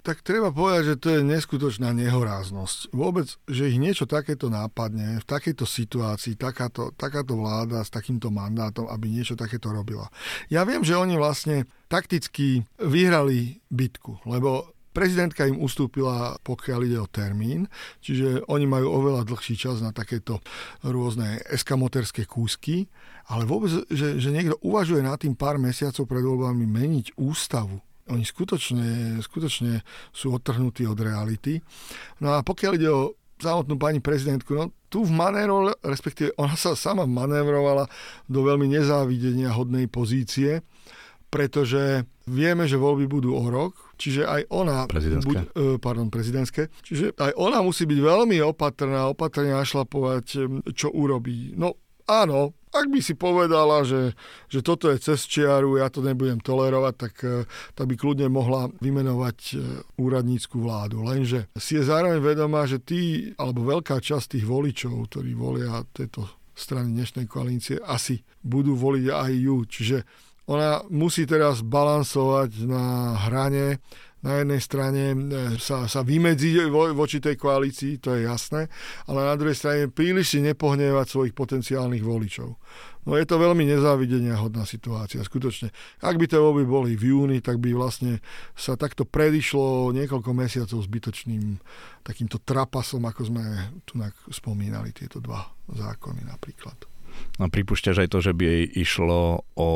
Tak 0.09 0.25
treba 0.25 0.49
povedať, 0.49 0.97
že 0.97 0.97
to 0.97 1.09
je 1.13 1.21
neskutočná 1.21 1.93
nehoráznosť. 1.93 2.97
Vôbec, 2.97 3.29
že 3.45 3.69
ich 3.69 3.77
niečo 3.77 4.09
takéto 4.09 4.49
nápadne, 4.49 5.21
v 5.21 5.27
takejto 5.29 5.69
situácii, 5.69 6.41
takáto, 6.41 6.97
takáto 6.97 7.37
vláda 7.37 7.85
s 7.85 7.93
takýmto 7.93 8.33
mandátom, 8.33 8.89
aby 8.89 9.13
niečo 9.13 9.37
takéto 9.37 9.69
robila. 9.69 10.09
Ja 10.49 10.65
viem, 10.65 10.81
že 10.81 10.97
oni 10.97 11.21
vlastne 11.21 11.69
takticky 11.93 12.65
vyhrali 12.81 13.61
bitku, 13.69 14.25
lebo 14.25 14.73
Prezidentka 14.89 15.47
im 15.47 15.63
ustúpila, 15.63 16.43
pokiaľ 16.43 16.81
ide 16.83 16.99
o 16.99 17.07
termín, 17.07 17.71
čiže 18.03 18.43
oni 18.51 18.67
majú 18.67 18.91
oveľa 18.99 19.31
dlhší 19.31 19.55
čas 19.55 19.79
na 19.79 19.95
takéto 19.95 20.43
rôzne 20.83 21.39
eskamoterské 21.47 22.27
kúsky, 22.27 22.91
ale 23.31 23.47
vôbec, 23.47 23.71
že, 23.95 24.19
že 24.19 24.35
niekto 24.35 24.59
uvažuje 24.59 25.07
na 25.07 25.15
tým 25.15 25.39
pár 25.39 25.55
mesiacov 25.55 26.03
pred 26.03 26.25
voľbami 26.27 26.67
meniť 26.67 27.07
ústavu, 27.15 27.79
oni 28.09 28.25
skutočne, 28.25 29.21
skutočne 29.23 29.85
sú 30.11 30.35
odtrhnutí 30.35 30.85
od 30.89 30.99
reality. 30.99 31.61
No 32.25 32.37
a 32.37 32.43
pokiaľ 32.43 32.73
ide 32.75 32.91
o 32.91 33.15
samotnú 33.39 33.79
pani 33.79 34.03
prezidentku, 34.03 34.51
no 34.57 34.75
tu 34.91 35.05
v 35.05 35.13
manévro, 35.15 35.71
respektíve 35.85 36.35
ona 36.41 36.57
sa 36.59 36.75
sama 36.75 37.07
manévrovala 37.07 37.87
do 38.27 38.41
veľmi 38.43 38.67
nezávidenia 38.67 39.55
hodnej 39.55 39.87
pozície, 39.87 40.65
pretože 41.29 42.09
vieme, 42.25 42.65
že 42.65 42.81
voľby 42.81 43.05
budú 43.05 43.37
o 43.37 43.45
rok, 43.53 43.95
čiže 44.01 44.25
aj 44.25 44.49
ona... 44.49 44.89
Prezidentské. 44.89 45.29
Buď, 45.29 45.39
e, 45.53 45.77
pardon, 45.77 46.09
prezidentské. 46.09 46.73
Čiže 46.81 47.15
aj 47.21 47.37
ona 47.37 47.61
musí 47.61 47.85
byť 47.85 48.01
veľmi 48.01 48.41
opatrná, 48.49 49.13
opatrne 49.13 49.53
našlapovať, 49.53 50.25
čo 50.73 50.89
urobí. 50.89 51.53
No 51.53 51.77
áno, 52.09 52.58
ak 52.73 52.87
by 52.89 53.01
si 53.01 53.15
povedala, 53.17 53.83
že, 53.83 54.13
že 54.47 54.61
toto 54.61 54.93
je 54.93 55.01
cez 55.01 55.25
čiaru, 55.25 55.81
ja 55.81 55.89
to 55.89 56.05
nebudem 56.05 56.41
tolerovať, 56.41 56.95
tak, 56.95 57.15
eh, 57.25 57.45
tak 57.75 57.87
by 57.89 57.95
kľudne 57.97 58.29
mohla 58.29 58.69
vymenovať 58.79 59.39
eh, 59.53 59.59
úradnícku 59.99 60.61
vládu. 60.61 61.05
Lenže 61.05 61.49
si 61.57 61.81
je 61.81 61.89
zároveň 61.89 62.21
vedomá, 62.21 62.69
že 62.69 62.81
tí, 62.81 63.33
alebo 63.37 63.67
veľká 63.67 64.01
časť 64.01 64.39
tých 64.39 64.47
voličov, 64.47 65.11
ktorí 65.13 65.33
volia 65.35 65.83
tieto 65.93 66.29
strany 66.59 66.91
dnešnej 66.91 67.31
koalície, 67.31 67.79
asi 67.79 68.19
budú 68.43 68.75
voliť 68.75 69.07
aj 69.15 69.31
ju. 69.31 69.57
Čiže 69.63 69.99
ona 70.49 70.81
musí 70.89 71.29
teraz 71.29 71.61
balansovať 71.61 72.65
na 72.65 73.15
hrane 73.29 73.85
na 74.23 74.43
jednej 74.43 74.61
strane 74.61 75.03
e, 75.15 75.17
sa, 75.63 75.87
sa 75.87 76.01
vymedzi 76.03 76.67
vo, 76.67 76.91
voči 76.91 77.23
tej 77.23 77.39
koalícii, 77.39 78.03
to 78.03 78.19
je 78.19 78.27
jasné, 78.27 78.67
ale 79.07 79.21
na 79.23 79.35
druhej 79.39 79.55
strane 79.55 79.83
príliš 79.87 80.35
si 80.35 80.39
nepohnevať 80.43 81.07
svojich 81.07 81.35
potenciálnych 81.35 82.03
voličov. 82.03 82.59
No 83.09 83.17
je 83.17 83.25
to 83.25 83.41
veľmi 83.41 83.65
nezávidenia 83.65 84.37
hodná 84.37 84.69
situácia, 84.69 85.25
skutočne. 85.25 85.73
Ak 86.05 86.21
by 86.21 86.29
tie 86.29 86.37
voľby 86.37 86.69
boli 86.69 86.93
v 86.93 87.15
júni, 87.15 87.39
tak 87.41 87.57
by 87.57 87.73
vlastne 87.73 88.21
sa 88.53 88.77
takto 88.77 89.09
predišlo 89.09 89.97
niekoľko 89.97 90.31
mesiacov 90.37 90.77
zbytočným 90.77 91.57
takýmto 92.05 92.37
trapasom, 92.45 93.01
ako 93.09 93.33
sme 93.33 93.45
tu 93.89 93.97
spomínali, 94.29 94.93
tieto 94.93 95.25
dva 95.25 95.41
zákony 95.73 96.29
napríklad. 96.29 96.77
No 97.41 97.49
pripúšťaš 97.49 98.05
aj 98.05 98.09
to, 98.13 98.19
že 98.21 98.33
by 98.37 98.77
išlo 98.77 99.49
o 99.57 99.71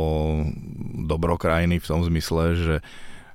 dobro 1.08 1.40
krajiny 1.40 1.80
v 1.80 1.88
tom 1.88 2.04
zmysle, 2.04 2.44
že 2.54 2.74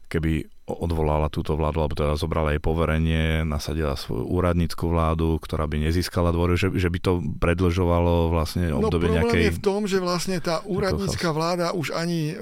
keby 0.07 0.47
odvolala 0.67 1.31
túto 1.31 1.55
vládu, 1.55 1.79
alebo 1.79 1.95
teda 1.95 2.19
zobrala 2.19 2.51
jej 2.51 2.59
poverenie, 2.59 3.47
nasadila 3.47 3.95
svoju 3.95 4.27
úradnícku 4.27 4.83
vládu, 4.83 5.39
ktorá 5.39 5.63
by 5.63 5.87
nezískala 5.87 6.35
dvoru, 6.35 6.59
že, 6.59 6.75
že 6.75 6.91
by 6.91 6.99
to 6.99 7.23
predlžovalo 7.39 8.27
vlastne 8.27 8.67
no, 8.67 8.83
obdobie 8.83 9.07
no, 9.07 9.23
nejakej... 9.23 9.47
je 9.47 9.55
v 9.55 9.63
tom, 9.63 9.87
že 9.87 10.03
vlastne 10.03 10.43
tá 10.43 10.59
úradnícka 10.67 11.31
vláda 11.31 11.71
už 11.71 11.95
ani... 11.95 12.35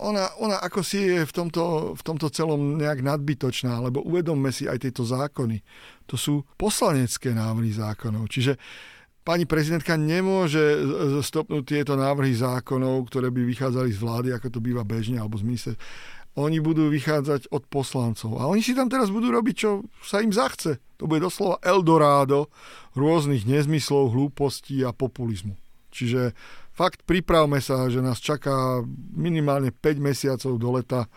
Ona, 0.00 0.32
ona 0.40 0.56
ako 0.64 0.80
si 0.80 1.12
je 1.12 1.28
v 1.28 1.32
tomto, 1.34 1.92
v 1.92 2.02
tomto 2.06 2.32
celom 2.32 2.80
nejak 2.80 3.04
nadbytočná, 3.04 3.84
lebo 3.84 4.00
uvedomme 4.00 4.48
si 4.48 4.64
aj 4.64 4.88
tieto 4.88 5.04
zákony. 5.04 5.60
To 6.08 6.16
sú 6.16 6.40
poslanecké 6.56 7.36
návrhy 7.36 7.76
zákonov. 7.76 8.24
Čiže 8.32 8.56
pani 9.20 9.44
prezidentka 9.44 10.00
nemôže 10.00 10.80
stopnúť 11.20 11.64
tieto 11.68 12.00
návrhy 12.00 12.32
zákonov, 12.32 13.12
ktoré 13.12 13.28
by 13.28 13.44
vychádzali 13.44 13.92
z 13.92 14.00
vlády, 14.00 14.28
ako 14.32 14.48
to 14.48 14.64
býva 14.64 14.88
bežne, 14.88 15.20
alebo 15.20 15.36
z 15.36 15.44
ministerstva 15.44 15.84
oni 16.40 16.58
budú 16.58 16.88
vychádzať 16.88 17.52
od 17.52 17.62
poslancov. 17.68 18.40
A 18.40 18.48
oni 18.48 18.64
si 18.64 18.72
tam 18.72 18.88
teraz 18.88 19.12
budú 19.12 19.28
robiť, 19.30 19.54
čo 19.54 19.84
sa 20.00 20.24
im 20.24 20.32
zachce. 20.32 20.80
To 21.00 21.08
bude 21.08 21.24
doslova 21.24 21.60
Eldorado 21.60 22.48
rôznych 22.96 23.44
nezmyslov, 23.48 24.12
hlúpostí 24.12 24.84
a 24.84 24.92
populizmu. 24.92 25.56
Čiže 25.90 26.32
fakt 26.74 27.02
pripravme 27.04 27.58
sa, 27.58 27.90
že 27.90 28.00
nás 28.00 28.22
čaká 28.22 28.84
minimálne 29.12 29.74
5 29.74 30.00
mesiacov 30.00 30.52
do 30.56 30.68
leta 30.76 31.10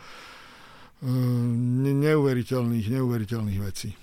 neuveriteľných, 1.03 2.88
neuveriteľných 2.96 3.60
vecí. 3.60 4.02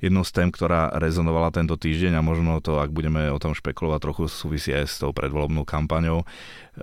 Jednou 0.00 0.24
z 0.24 0.32
tém, 0.32 0.48
ktorá 0.50 0.92
rezonovala 0.96 1.54
tento 1.54 1.78
týždeň 1.78 2.18
a 2.18 2.26
možno 2.26 2.60
to, 2.60 2.80
ak 2.82 2.92
budeme 2.92 3.32
o 3.32 3.38
tom 3.40 3.56
špekulovať, 3.56 4.00
trochu 4.02 4.22
súvisí 4.28 4.70
aj 4.74 4.84
s 4.86 4.94
tou 5.00 5.12
predvolebnou 5.14 5.64
kampaňou, 5.64 6.26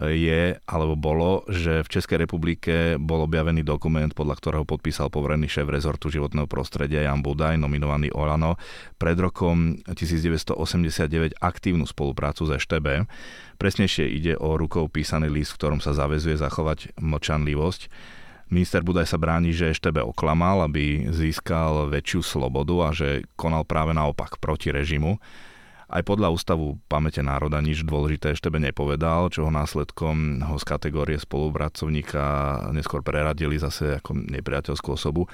je, 0.02 0.58
alebo 0.66 0.98
bolo, 0.98 1.46
že 1.46 1.86
v 1.86 1.92
Českej 1.92 2.26
republike 2.26 2.98
bol 2.98 3.30
objavený 3.30 3.62
dokument, 3.62 4.10
podľa 4.10 4.42
ktorého 4.42 4.66
podpísal 4.66 5.14
poverený 5.14 5.46
šéf 5.46 5.70
rezortu 5.70 6.10
životného 6.10 6.50
prostredia 6.50 7.06
Jan 7.06 7.22
Budaj, 7.22 7.62
nominovaný 7.62 8.10
Olano, 8.10 8.58
pred 8.98 9.14
rokom 9.22 9.78
1989 9.86 11.38
aktívnu 11.38 11.86
spoluprácu 11.86 12.50
s 12.50 12.58
EŠTB. 12.58 13.06
Presnejšie 13.62 14.10
ide 14.10 14.34
o 14.34 14.58
rukou 14.58 14.90
písaný 14.90 15.30
list, 15.30 15.54
v 15.54 15.60
ktorom 15.62 15.80
sa 15.80 15.94
zavezuje 15.94 16.42
zachovať 16.42 16.98
mlčanlivosť 16.98 17.82
Minister 18.52 18.84
Budaj 18.84 19.08
sa 19.08 19.18
bráni, 19.22 19.56
že 19.56 19.72
Eštebe 19.72 20.04
oklamal, 20.04 20.68
aby 20.68 21.08
získal 21.10 21.88
väčšiu 21.90 22.22
slobodu 22.22 22.76
a 22.84 22.90
že 22.92 23.24
konal 23.40 23.64
práve 23.64 23.96
naopak 23.96 24.38
proti 24.38 24.70
režimu. 24.70 25.18
Aj 25.94 26.02
podľa 26.02 26.34
ústavu 26.34 26.82
pamäte 26.90 27.22
národa 27.22 27.62
nič 27.62 27.86
dôležité 27.86 28.34
Eštebe 28.34 28.58
nepovedal, 28.58 29.30
čo 29.30 29.46
ho 29.46 29.52
následkom 29.54 30.42
ho 30.42 30.58
z 30.58 30.66
kategórie 30.66 31.22
spolupracovníka 31.22 32.24
neskôr 32.74 33.06
preradili 33.06 33.62
zase 33.62 34.02
ako 34.02 34.18
nepriateľskú 34.18 34.90
osobu. 34.98 35.30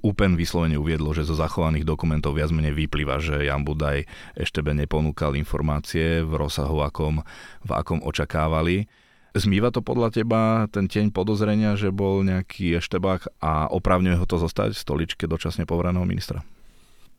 Úpen 0.00 0.32
vyslovene 0.40 0.80
uviedlo, 0.80 1.12
že 1.12 1.28
zo 1.28 1.36
zachovaných 1.36 1.84
dokumentov 1.84 2.32
viac 2.32 2.48
menej 2.48 2.72
vyplýva, 2.72 3.20
že 3.20 3.44
Jan 3.44 3.68
Budaj 3.68 4.08
Eštebe 4.32 4.72
neponúkal 4.72 5.36
informácie 5.36 6.24
v 6.24 6.32
rozsahu, 6.32 6.80
akom, 6.80 7.20
v 7.60 7.70
akom 7.76 8.00
očakávali 8.00 8.88
Zmýva 9.30 9.70
to 9.70 9.78
podľa 9.78 10.10
teba 10.10 10.66
ten 10.74 10.90
tieň 10.90 11.14
podozrenia, 11.14 11.78
že 11.78 11.94
bol 11.94 12.26
nejaký 12.26 12.82
eštebák 12.82 13.38
a 13.38 13.70
opravňuje 13.70 14.18
ho 14.18 14.26
to 14.26 14.42
zostať 14.42 14.74
v 14.74 14.82
stoličke 14.82 15.24
dočasne 15.30 15.66
povereného 15.70 16.02
ministra? 16.02 16.42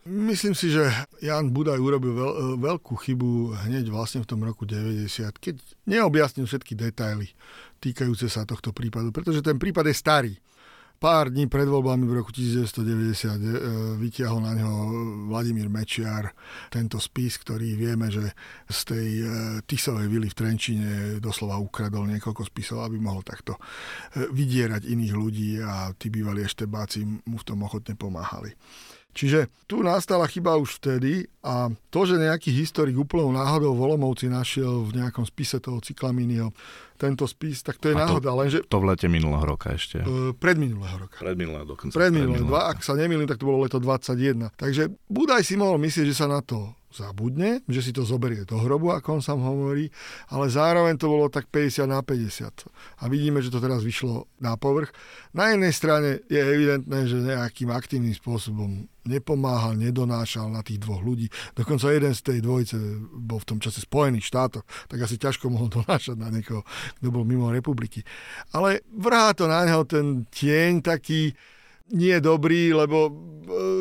Myslím 0.01 0.57
si, 0.57 0.73
že 0.73 0.89
Jan 1.21 1.53
Budaj 1.53 1.77
urobil 1.77 2.17
veľ, 2.17 2.33
veľkú 2.57 2.97
chybu 2.97 3.53
hneď 3.69 3.93
vlastne 3.93 4.25
v 4.25 4.29
tom 4.33 4.41
roku 4.41 4.65
90, 4.65 5.05
keď 5.37 5.61
neobjasnil 5.85 6.49
všetky 6.49 6.73
detaily 6.73 7.29
týkajúce 7.77 8.25
sa 8.29 8.45
tohto 8.45 8.73
prípadu, 8.73 9.13
pretože 9.13 9.45
ten 9.45 9.61
prípad 9.61 9.89
je 9.89 9.95
starý 9.97 10.33
pár 11.01 11.33
dní 11.33 11.49
pred 11.49 11.65
voľbami 11.65 12.05
v 12.05 12.13
roku 12.21 12.29
1990 12.29 12.85
e, 12.85 13.57
vytiahol 13.97 14.45
na 14.45 14.53
neho 14.53 14.73
Vladimír 15.33 15.65
Mečiar 15.65 16.29
tento 16.69 17.01
spis, 17.01 17.41
ktorý 17.41 17.73
vieme, 17.73 18.13
že 18.13 18.37
z 18.69 18.79
tej 18.85 19.07
e, 19.17 19.25
Tisovej 19.65 20.05
vily 20.05 20.29
v 20.29 20.37
Trenčine 20.37 20.89
doslova 21.17 21.57
ukradol 21.57 22.05
niekoľko 22.05 22.45
spisov, 22.45 22.85
aby 22.85 23.01
mohol 23.01 23.25
takto 23.25 23.57
e, 23.57 24.29
vydierať 24.29 24.85
iných 24.85 25.13
ľudí 25.17 25.57
a 25.65 25.89
tí 25.97 26.13
bývalí 26.13 26.45
eštebáci 26.45 27.01
mu 27.25 27.41
v 27.41 27.47
tom 27.49 27.65
ochotne 27.65 27.97
pomáhali. 27.97 28.53
Čiže 29.11 29.51
tu 29.67 29.83
nastala 29.83 30.23
chyba 30.27 30.55
už 30.55 30.79
vtedy 30.79 31.27
a 31.43 31.67
to, 31.91 31.99
že 32.07 32.15
nejaký 32.15 32.53
historik 32.55 32.95
úplnou 32.95 33.35
náhodou 33.35 33.75
Volomovci 33.75 34.31
našiel 34.31 34.87
v 34.87 35.03
nejakom 35.03 35.27
spise 35.27 35.59
toho 35.59 35.83
Cyklamínyho 35.83 36.55
tento 37.01 37.25
spis, 37.25 37.65
tak 37.65 37.81
to 37.81 37.89
je 37.89 37.97
a 37.97 38.05
náhoda. 38.05 38.29
To, 38.29 38.37
lenže, 38.37 38.59
to 38.69 38.77
v 38.77 38.85
lete 38.93 39.09
minulého 39.09 39.41
roka 39.41 39.73
ešte. 39.73 40.05
Uh, 40.05 40.37
minulého 40.53 41.01
roka. 41.01 41.17
minulého 41.33 41.65
dokonca. 41.65 41.97
minulého. 42.13 42.45
Dva, 42.45 42.69
ak 42.69 42.85
sa 42.85 42.93
nemýlim, 42.93 43.25
tak 43.25 43.41
to 43.41 43.49
bolo 43.49 43.65
leto 43.65 43.81
21. 43.81 44.53
Takže 44.53 44.93
Budaj 45.09 45.41
si 45.41 45.57
mohol 45.57 45.81
myslieť, 45.81 46.05
že 46.13 46.15
sa 46.15 46.29
na 46.29 46.45
to 46.45 46.77
zabudne, 46.91 47.63
že 47.65 47.81
si 47.81 47.91
to 47.95 48.03
zoberie 48.03 48.43
do 48.43 48.59
hrobu, 48.59 48.91
ako 48.91 49.17
on 49.17 49.23
sám 49.23 49.39
hovorí, 49.39 49.87
ale 50.27 50.51
zároveň 50.51 50.99
to 50.99 51.07
bolo 51.07 51.31
tak 51.31 51.47
50 51.47 51.87
na 51.87 52.03
50. 52.03 52.67
A 52.99 53.03
vidíme, 53.07 53.39
že 53.39 53.49
to 53.49 53.63
teraz 53.63 53.81
vyšlo 53.81 54.27
na 54.43 54.59
povrch. 54.59 54.91
Na 55.31 55.55
jednej 55.55 55.71
strane 55.71 56.19
je 56.27 56.37
evidentné, 56.37 57.07
že 57.07 57.23
nejakým 57.23 57.71
aktívnym 57.71 58.13
spôsobom 58.13 58.90
nepomáhal, 59.05 59.73
nedonášal 59.77 60.49
na 60.49 60.61
tých 60.61 60.81
dvoch 60.81 61.01
ľudí. 61.01 61.27
Dokonca 61.57 61.89
jeden 61.89 62.13
z 62.13 62.21
tej 62.21 62.39
dvojice 62.43 62.75
bol 63.17 63.41
v 63.41 63.47
tom 63.47 63.59
čase 63.59 63.81
Spojených 63.81 64.29
štátoch, 64.29 64.65
tak 64.85 65.01
asi 65.01 65.17
ťažko 65.17 65.49
mohol 65.49 65.69
donášať 65.81 66.17
na 66.17 66.29
niekoho, 66.29 66.61
kto 67.01 67.07
bol 67.09 67.25
mimo 67.25 67.49
republiky. 67.49 68.05
Ale 68.53 68.85
vrhá 68.93 69.33
to 69.33 69.49
na 69.49 69.65
neho 69.65 69.83
ten 69.85 70.25
tieň 70.29 70.85
taký 70.85 71.33
nie 71.91 72.17
dobrý, 72.23 72.71
lebo 72.71 73.11
e, 73.11 73.13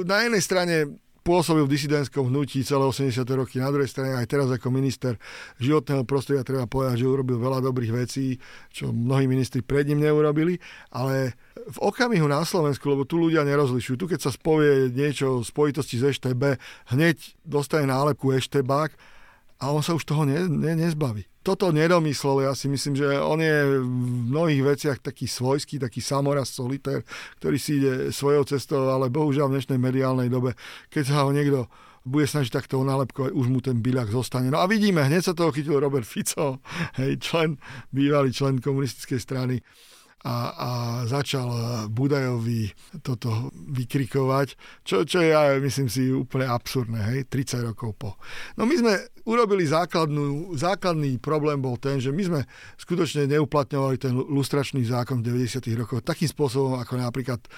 na 0.02 0.26
jednej 0.26 0.42
strane 0.42 0.74
pôsobil 1.20 1.64
v 1.64 1.72
disidentskom 1.72 2.32
hnutí 2.32 2.64
celé 2.64 2.84
80. 2.84 3.24
roky. 3.36 3.60
Na 3.60 3.68
druhej 3.68 3.88
strane 3.88 4.16
aj 4.16 4.26
teraz 4.28 4.48
ako 4.48 4.72
minister 4.72 5.20
životného 5.60 6.04
prostredia 6.08 6.44
treba 6.44 6.64
povedať, 6.64 7.04
že 7.04 7.12
urobil 7.12 7.36
veľa 7.36 7.60
dobrých 7.60 7.92
vecí, 7.92 8.40
čo 8.72 8.90
mnohí 8.90 9.28
ministri 9.28 9.60
pred 9.60 9.84
ním 9.84 10.00
neurobili, 10.00 10.56
ale 10.92 11.36
v 11.68 11.78
okamihu 11.80 12.24
na 12.24 12.42
Slovensku, 12.42 12.88
lebo 12.88 13.04
tu 13.04 13.20
ľudia 13.20 13.44
nerozlišujú, 13.44 13.96
tu 14.00 14.06
keď 14.08 14.20
sa 14.26 14.30
spovie 14.32 14.88
niečo 14.88 15.44
v 15.44 15.48
spojitosti 15.48 16.00
s 16.00 16.16
EŠTB, 16.16 16.56
hneď 16.96 17.16
dostane 17.44 17.86
nálepku 17.88 18.32
EŠTBák 18.32 19.19
a 19.60 19.70
on 19.70 19.84
sa 19.84 19.92
už 19.92 20.08
toho 20.08 20.24
ne, 20.24 20.48
ne, 20.48 20.72
nezbaví 20.74 21.30
toto 21.40 21.72
nedomyslel. 21.72 22.44
Ja 22.44 22.52
si 22.52 22.68
myslím, 22.68 23.00
že 23.00 23.16
on 23.16 23.40
je 23.40 23.80
v 23.80 23.88
mnohých 24.28 24.62
veciach 24.76 24.98
taký 25.00 25.24
svojský, 25.24 25.80
taký 25.80 26.04
samoraz, 26.04 26.52
solitér, 26.52 27.00
ktorý 27.40 27.56
si 27.56 27.80
ide 27.80 28.12
svojou 28.12 28.44
cestou, 28.44 28.92
ale 28.92 29.08
bohužiaľ 29.08 29.48
v 29.48 29.54
dnešnej 29.56 29.80
mediálnej 29.80 30.28
dobe, 30.28 30.52
keď 30.92 31.04
sa 31.08 31.24
ho 31.24 31.32
niekto 31.32 31.64
bude 32.00 32.24
snažiť 32.24 32.48
takto 32.48 32.80
onálepkovať, 32.80 33.36
už 33.36 33.46
mu 33.52 33.60
ten 33.60 33.76
byľak 33.84 34.08
zostane. 34.08 34.48
No 34.48 34.60
a 34.60 34.64
vidíme, 34.64 35.04
hneď 35.04 35.20
sa 35.20 35.36
toho 35.36 35.52
chytil 35.52 35.76
Robert 35.76 36.08
Fico, 36.08 36.64
hej, 36.96 37.20
člen, 37.20 37.60
bývalý 37.92 38.32
člen 38.32 38.56
komunistickej 38.56 39.20
strany 39.20 39.60
a, 40.20 40.36
a 40.52 40.68
začal 41.08 41.48
Budajovi 41.88 42.68
toto 43.00 43.48
vykrikovať, 43.56 44.48
čo, 44.84 45.08
čo 45.08 45.24
ja 45.24 45.56
myslím 45.56 45.88
si, 45.88 46.12
úplne 46.12 46.44
absurdné, 46.44 47.00
hej, 47.00 47.20
30 47.32 47.72
rokov 47.72 47.96
po. 47.96 48.10
No 48.60 48.68
my 48.68 48.74
sme 48.76 48.92
urobili 49.24 49.64
základnú, 49.68 50.56
základný 50.56 51.20
problém 51.22 51.60
bol 51.60 51.76
ten, 51.76 52.02
že 52.02 52.10
my 52.10 52.22
sme 52.26 52.40
skutočne 52.76 53.30
neuplatňovali 53.30 53.96
ten 53.96 54.12
lustračný 54.16 54.82
zákon 54.82 55.22
v 55.22 55.46
90. 55.46 55.70
rokoch 55.78 56.02
takým 56.02 56.26
spôsobom, 56.26 56.80
ako 56.82 56.98
napríklad 56.98 57.40
e, 57.40 57.48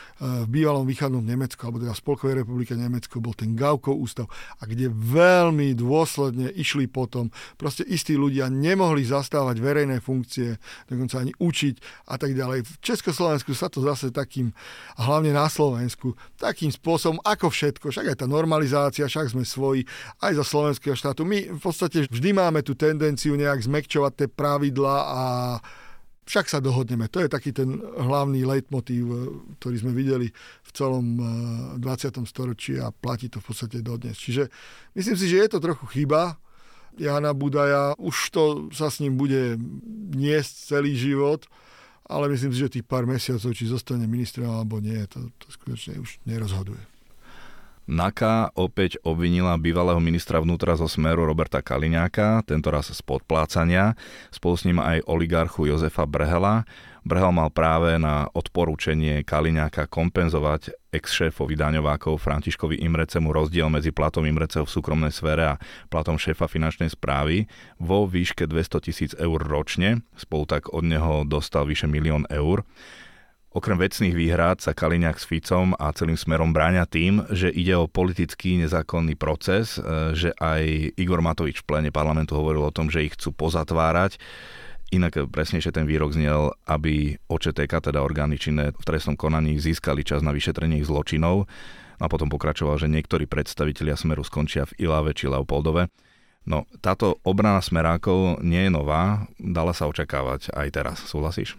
v 0.44 0.48
bývalom 0.52 0.84
východnom 0.84 1.22
Nemecku, 1.22 1.58
alebo 1.64 1.80
teda 1.80 1.96
v 1.96 2.02
Spolkovej 2.02 2.36
republike 2.44 2.76
Nemecko 2.76 3.24
bol 3.24 3.32
ten 3.32 3.56
Gaukov 3.56 3.96
ústav, 3.96 4.28
a 4.60 4.68
kde 4.68 4.92
veľmi 4.92 5.72
dôsledne 5.72 6.52
išli 6.52 6.90
potom, 6.92 7.32
proste 7.56 7.86
istí 7.88 8.18
ľudia 8.18 8.52
nemohli 8.52 9.06
zastávať 9.06 9.56
verejné 9.62 10.04
funkcie, 10.04 10.60
dokonca 10.86 11.24
ani 11.24 11.32
učiť 11.32 12.06
a 12.12 12.20
tak 12.20 12.36
ďalej 12.36 12.51
ale 12.52 12.60
v 12.60 12.76
Československu 12.84 13.56
sa 13.56 13.72
to 13.72 13.80
zase 13.80 14.12
takým, 14.12 14.52
hlavne 15.00 15.32
na 15.32 15.48
Slovensku, 15.48 16.12
takým 16.36 16.68
spôsobom 16.68 17.16
ako 17.24 17.48
všetko, 17.48 17.88
však 17.88 18.12
aj 18.12 18.16
tá 18.20 18.26
normalizácia, 18.28 19.08
však 19.08 19.32
sme 19.32 19.48
svoji, 19.48 19.88
aj 20.20 20.36
za 20.36 20.44
slovenského 20.44 20.92
štátu. 20.92 21.24
My 21.24 21.48
v 21.48 21.60
podstate 21.60 22.04
vždy 22.12 22.36
máme 22.36 22.60
tú 22.60 22.76
tendenciu 22.76 23.32
nejak 23.32 23.64
zmekčovať 23.64 24.12
tie 24.12 24.28
pravidla 24.28 24.96
a 25.08 25.22
však 26.28 26.46
sa 26.46 26.60
dohodneme. 26.60 27.08
To 27.10 27.24
je 27.24 27.32
taký 27.32 27.50
ten 27.56 27.80
hlavný 27.80 28.44
leitmotív, 28.44 29.04
eh, 29.08 29.18
ktorý 29.58 29.76
sme 29.80 29.92
videli 29.96 30.28
v 30.62 30.70
celom 30.76 31.18
20. 31.80 32.22
Eh, 32.22 32.28
storočí 32.28 32.76
a 32.76 32.92
platí 32.92 33.32
to 33.32 33.40
v 33.40 33.46
podstate 33.48 33.80
dodnes. 33.80 34.20
Čiže 34.20 34.52
myslím 34.92 35.16
si, 35.16 35.26
že 35.32 35.40
je 35.40 35.48
to 35.56 35.58
trochu 35.58 35.88
chyba 35.88 36.36
Jana 37.00 37.32
Budaja. 37.32 37.96
Už 37.96 38.30
to 38.30 38.42
sa 38.70 38.92
s 38.92 39.00
ním 39.00 39.16
bude 39.16 39.56
niesť 40.12 40.76
celý 40.76 40.92
život 40.94 41.48
ale 42.06 42.30
myslím 42.32 42.50
si, 42.50 42.58
že 42.62 42.80
tých 42.80 42.86
pár 42.86 43.06
mesiacov, 43.06 43.50
či 43.54 43.70
zostane 43.70 44.06
ministrom 44.06 44.50
alebo 44.50 44.82
nie, 44.82 44.98
to, 45.06 45.30
to 45.38 45.46
skutočne 45.50 45.98
už 46.02 46.18
nerozhoduje. 46.26 46.92
NAKA 47.82 48.54
opäť 48.54 48.94
obvinila 49.02 49.58
bývalého 49.58 49.98
ministra 49.98 50.38
vnútra 50.38 50.78
zo 50.78 50.86
Smeru 50.86 51.26
Roberta 51.26 51.58
Kaliňáka, 51.58 52.46
tentoraz 52.46 52.94
z 52.94 53.02
podplácania, 53.02 53.98
spolu 54.30 54.54
s 54.54 54.62
ním 54.70 54.78
aj 54.78 55.02
oligarchu 55.10 55.66
Jozefa 55.66 56.06
Brhela. 56.06 56.62
Brhel 57.02 57.34
mal 57.34 57.50
práve 57.50 57.98
na 57.98 58.30
odporúčanie 58.30 59.26
Kaliňáka 59.26 59.90
kompenzovať 59.90 60.70
ex-šéfovi 60.94 61.58
daňovákov 61.58 62.22
Františkovi 62.22 62.78
Imrecemu 62.78 63.34
rozdiel 63.34 63.66
medzi 63.66 63.90
platom 63.90 64.22
Imreceho 64.22 64.62
v 64.62 64.70
súkromnej 64.70 65.10
sfére 65.10 65.58
a 65.58 65.60
platom 65.90 66.14
šéfa 66.14 66.46
finančnej 66.46 66.94
správy 66.94 67.50
vo 67.82 68.06
výške 68.06 68.46
200 68.46 68.86
tisíc 68.86 69.12
eur 69.18 69.42
ročne. 69.42 70.06
Spolu 70.14 70.46
tak 70.46 70.70
od 70.70 70.86
neho 70.86 71.26
dostal 71.26 71.66
vyše 71.66 71.90
milión 71.90 72.22
eur. 72.30 72.62
Okrem 73.52 73.76
vecných 73.76 74.16
výhrad 74.16 74.64
sa 74.64 74.72
Kaliňák 74.72 75.18
s 75.18 75.28
Ficom 75.28 75.76
a 75.76 75.92
celým 75.92 76.16
smerom 76.16 76.56
bráňa 76.56 76.88
tým, 76.88 77.20
že 77.34 77.52
ide 77.52 77.76
o 77.76 77.90
politický 77.90 78.56
nezákonný 78.62 79.18
proces, 79.18 79.76
e, 79.76 80.16
že 80.16 80.32
aj 80.40 80.96
Igor 80.96 81.20
Matovič 81.20 81.60
v 81.60 81.68
plene 81.68 81.90
parlamentu 81.92 82.32
hovoril 82.32 82.64
o 82.64 82.72
tom, 82.72 82.88
že 82.88 83.04
ich 83.04 83.12
chcú 83.12 83.36
pozatvárať. 83.36 84.16
Inak 84.92 85.32
presnejšie 85.32 85.72
ten 85.72 85.88
výrok 85.88 86.12
znel, 86.12 86.52
aby 86.68 87.16
OČTK, 87.24 87.88
teda 87.88 88.04
orgány 88.04 88.36
činné 88.36 88.76
v 88.76 88.84
trestnom 88.84 89.16
konaní, 89.16 89.56
získali 89.56 90.04
čas 90.04 90.20
na 90.20 90.36
vyšetrenie 90.36 90.84
ich 90.84 90.88
zločinov. 90.88 91.48
A 91.96 92.12
potom 92.12 92.28
pokračoval, 92.28 92.76
že 92.76 92.92
niektorí 92.92 93.24
predstavitelia 93.24 93.96
Smeru 93.96 94.20
skončia 94.20 94.68
v 94.68 94.84
Ilave 94.84 95.16
či 95.16 95.32
Leopoldove. 95.32 95.88
No, 96.44 96.68
táto 96.84 97.16
obrana 97.24 97.64
smerákov 97.64 98.44
nie 98.44 98.68
je 98.68 98.74
nová, 98.74 99.24
dala 99.40 99.72
sa 99.72 99.88
očakávať 99.88 100.52
aj 100.52 100.68
teraz. 100.74 100.98
Súhlasíš? 101.08 101.56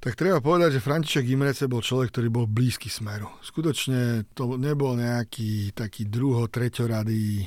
Tak 0.00 0.16
treba 0.16 0.40
povedať, 0.40 0.80
že 0.80 0.84
František 0.84 1.28
Imrece 1.28 1.68
bol 1.68 1.84
človek, 1.84 2.08
ktorý 2.08 2.32
bol 2.32 2.46
blízky 2.48 2.88
smeru. 2.88 3.28
Skutočne 3.44 4.24
to 4.32 4.56
nebol 4.56 4.96
nejaký 4.96 5.76
taký 5.76 6.08
druho, 6.08 6.48
treťoradý, 6.48 7.44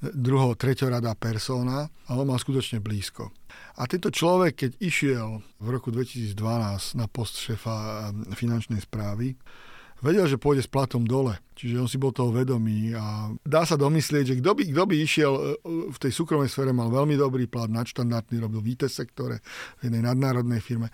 druho, 0.00 0.56
treťoradá 0.56 1.12
persona, 1.12 1.92
ale 2.08 2.24
mal 2.24 2.40
skutočne 2.40 2.80
blízko. 2.80 3.28
A 3.76 3.84
tento 3.84 4.08
človek, 4.08 4.56
keď 4.56 4.70
išiel 4.80 5.44
v 5.60 5.68
roku 5.68 5.92
2012 5.92 6.32
na 6.96 7.04
post 7.04 7.36
šefa 7.36 8.08
ehm, 8.08 8.32
finančnej 8.32 8.80
správy, 8.80 9.36
vedel, 10.00 10.24
že 10.24 10.40
pôjde 10.40 10.64
s 10.64 10.72
platom 10.72 11.04
dole. 11.04 11.36
Čiže 11.52 11.84
on 11.84 11.88
si 11.88 12.00
bol 12.00 12.16
toho 12.16 12.32
vedomý 12.32 12.96
a 12.96 13.28
dá 13.44 13.68
sa 13.68 13.76
domyslieť, 13.76 14.24
že 14.24 14.38
kto 14.40 14.56
by, 14.56 14.62
kto 14.72 14.82
by 14.88 14.96
išiel 15.04 15.32
e, 15.36 15.42
v 15.92 15.98
tej 16.00 16.12
súkromnej 16.16 16.48
sfére, 16.48 16.72
mal 16.72 16.88
veľmi 16.88 17.20
dobrý 17.20 17.44
plat, 17.44 17.68
nadštandardný, 17.68 18.40
robil 18.40 18.64
v 18.64 18.72
IT 18.72 18.88
sektore 18.88 19.44
v 19.84 19.92
jednej 19.92 20.00
nadnárodnej 20.00 20.64
firme 20.64 20.88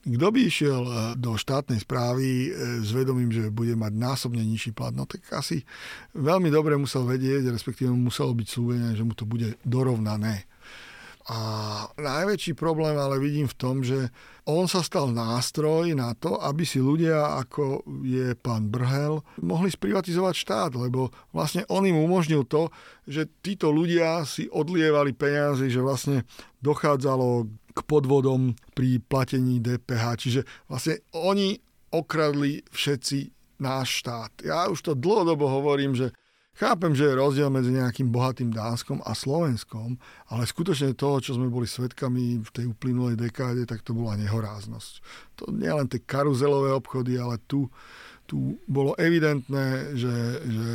kto 0.00 0.26
by 0.32 0.40
išiel 0.48 0.82
eh, 0.84 0.96
do 1.20 1.36
štátnej 1.36 1.84
správy 1.84 2.48
eh, 2.48 2.50
s 2.80 2.90
vedomím, 2.92 3.28
že 3.28 3.52
bude 3.52 3.76
mať 3.76 3.92
násobne 3.92 4.40
nižší 4.40 4.72
plat, 4.72 4.96
no 4.96 5.04
tak 5.04 5.24
asi 5.32 5.62
veľmi 6.16 6.48
dobre 6.48 6.76
musel 6.80 7.04
vedieť, 7.04 7.52
respektíve 7.52 7.92
muselo 7.92 8.32
byť 8.32 8.46
slúbené, 8.48 8.96
že 8.96 9.04
mu 9.04 9.12
to 9.12 9.28
bude 9.28 9.60
dorovnané. 9.62 10.48
A 11.30 11.38
najväčší 11.94 12.58
problém 12.58 12.98
ale 12.98 13.20
vidím 13.22 13.46
v 13.46 13.54
tom, 13.54 13.86
že 13.86 14.10
on 14.50 14.66
sa 14.66 14.82
stal 14.82 15.14
nástroj 15.14 15.94
na 15.94 16.10
to, 16.18 16.40
aby 16.42 16.66
si 16.66 16.82
ľudia, 16.82 17.38
ako 17.38 17.86
je 18.02 18.34
pán 18.34 18.66
Brhel, 18.66 19.22
mohli 19.38 19.70
sprivatizovať 19.70 20.34
štát, 20.34 20.70
lebo 20.74 21.14
vlastne 21.30 21.62
on 21.70 21.86
im 21.86 21.94
umožnil 22.02 22.42
to, 22.50 22.72
že 23.06 23.30
títo 23.46 23.70
ľudia 23.70 24.26
si 24.26 24.50
odlievali 24.50 25.14
peniazy, 25.14 25.70
že 25.70 25.84
vlastne 25.84 26.26
dochádzalo 26.66 27.46
k 27.70 27.78
podvodom 27.86 28.58
pri 28.74 28.98
platení 29.02 29.62
DPH. 29.62 30.04
Čiže 30.20 30.40
vlastne 30.66 31.02
oni 31.14 31.58
okradli 31.90 32.62
všetci 32.70 33.18
náš 33.60 34.04
štát. 34.04 34.46
Ja 34.46 34.66
už 34.70 34.80
to 34.80 34.92
dlhodobo 34.96 35.46
hovorím, 35.46 35.94
že 35.94 36.14
Chápem, 36.60 36.92
že 36.92 37.08
je 37.08 37.16
rozdiel 37.16 37.48
medzi 37.48 37.72
nejakým 37.72 38.12
bohatým 38.12 38.52
Dánskom 38.52 39.00
a 39.08 39.16
Slovenskom, 39.16 39.96
ale 40.28 40.44
skutočne 40.44 40.92
toho, 40.92 41.16
čo 41.16 41.40
sme 41.40 41.48
boli 41.48 41.64
svetkami 41.64 42.36
v 42.36 42.50
tej 42.52 42.68
uplynulej 42.76 43.16
dekáde, 43.16 43.64
tak 43.64 43.80
to 43.80 43.96
bola 43.96 44.20
nehoráznosť. 44.20 44.92
To 45.40 45.48
nie 45.56 45.72
len 45.72 45.88
tie 45.88 46.04
karuzelové 46.04 46.76
obchody, 46.76 47.16
ale 47.16 47.40
tu, 47.48 47.72
tu 48.28 48.60
bolo 48.68 48.92
evidentné, 49.00 49.96
že, 49.96 50.16
že 50.44 50.70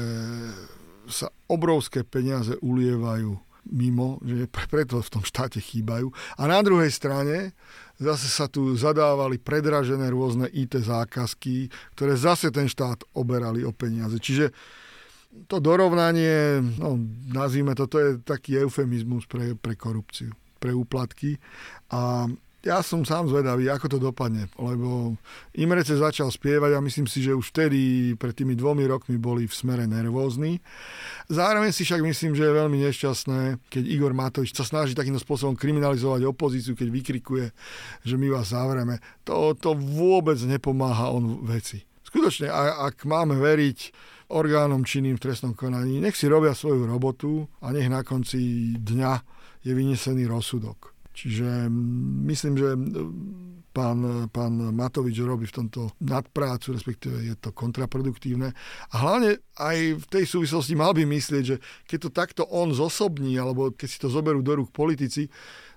sa 1.05 1.29
obrovské 1.45 2.01
peniaze 2.01 2.57
ulievajú 2.65 3.44
mimo, 3.69 4.21
že 4.21 4.45
preto 4.71 5.01
v 5.01 5.09
tom 5.09 5.23
štáte 5.25 5.59
chýbajú. 5.61 6.13
A 6.37 6.45
na 6.45 6.59
druhej 6.61 6.89
strane 6.93 7.57
zase 7.97 8.27
sa 8.27 8.45
tu 8.51 8.75
zadávali 8.75 9.39
predražené 9.39 10.11
rôzne 10.11 10.51
IT 10.51 10.75
zákazky, 10.75 11.71
ktoré 11.95 12.13
zase 12.19 12.51
ten 12.51 12.67
štát 12.67 13.07
oberali 13.15 13.63
o 13.63 13.71
peniaze. 13.71 14.19
Čiže 14.19 14.51
to 15.51 15.59
dorovnanie, 15.59 16.63
no, 16.79 16.95
nazvime 17.27 17.75
to, 17.75 17.91
to 17.91 17.97
je 17.99 18.09
taký 18.23 18.63
eufemizmus 18.63 19.27
pre, 19.27 19.51
pre 19.59 19.75
korupciu, 19.75 20.31
pre 20.63 20.71
úplatky. 20.71 21.35
A 21.91 22.31
ja 22.65 22.81
som 22.81 23.05
sám 23.05 23.29
zvedavý, 23.29 23.69
ako 23.69 23.85
to 23.85 23.97
dopadne, 24.01 24.49
lebo 24.57 25.13
Imrece 25.53 25.93
začal 25.93 26.33
spievať 26.33 26.73
a 26.73 26.81
myslím 26.81 27.05
si, 27.05 27.21
že 27.21 27.37
už 27.37 27.53
vtedy, 27.53 28.11
pred 28.17 28.33
tými 28.33 28.57
dvomi 28.57 28.89
rokmi, 28.89 29.21
boli 29.21 29.45
v 29.45 29.53
smere 29.53 29.85
nervózni. 29.85 30.57
Zároveň 31.29 31.69
si 31.69 31.85
však 31.85 32.01
myslím, 32.01 32.33
že 32.33 32.49
je 32.49 32.57
veľmi 32.57 32.77
nešťastné, 32.89 33.69
keď 33.69 33.83
Igor 33.85 34.17
Matovič 34.17 34.57
sa 34.57 34.65
snaží 34.65 34.97
takýmto 34.97 35.21
spôsobom 35.21 35.53
kriminalizovať 35.53 36.25
opozíciu, 36.25 36.73
keď 36.73 36.89
vykrikuje, 36.89 37.45
že 38.01 38.15
my 38.17 38.33
vás 38.33 38.49
zavreme. 38.49 38.97
To, 39.29 39.53
to 39.53 39.77
vôbec 39.77 40.41
nepomáha 40.41 41.13
on 41.13 41.45
veci. 41.45 41.85
Skutočne, 42.01 42.49
ak 42.49 43.05
máme 43.05 43.37
veriť 43.37 43.93
orgánom 44.33 44.81
činným 44.81 45.21
v 45.21 45.23
trestnom 45.29 45.53
konaní. 45.53 46.01
Nech 46.01 46.17
si 46.17 46.25
robia 46.25 46.57
svoju 46.57 46.89
robotu 46.89 47.45
a 47.61 47.69
nech 47.69 47.85
na 47.85 48.01
konci 48.01 48.73
dňa 48.73 49.13
je 49.61 49.71
vynesený 49.73 50.25
rozsudok. 50.25 50.94
Čiže 51.15 51.71
mm, 51.71 52.27
myslím, 52.27 52.53
že 52.59 52.69
mm, 52.75 53.55
pán, 53.75 53.99
pán 54.31 54.53
Matovič 54.71 55.19
robí 55.19 55.47
v 55.47 55.63
tomto 55.63 55.91
nadprácu, 55.99 56.75
respektíve 56.75 57.23
je 57.23 57.35
to 57.35 57.51
kontraproduktívne. 57.51 58.55
A 58.91 58.95
hlavne 58.95 59.39
aj 59.59 59.99
v 59.99 60.05
tej 60.07 60.23
súvislosti 60.27 60.75
mal 60.79 60.95
by 60.95 61.03
myslieť, 61.03 61.43
že 61.43 61.57
keď 61.87 61.97
to 61.99 62.09
takto 62.11 62.43
on 62.47 62.71
zosobní, 62.71 63.35
alebo 63.35 63.75
keď 63.75 63.87
si 63.87 63.99
to 63.99 64.07
zoberú 64.07 64.39
do 64.39 64.63
rúk 64.63 64.71
politici, 64.71 65.27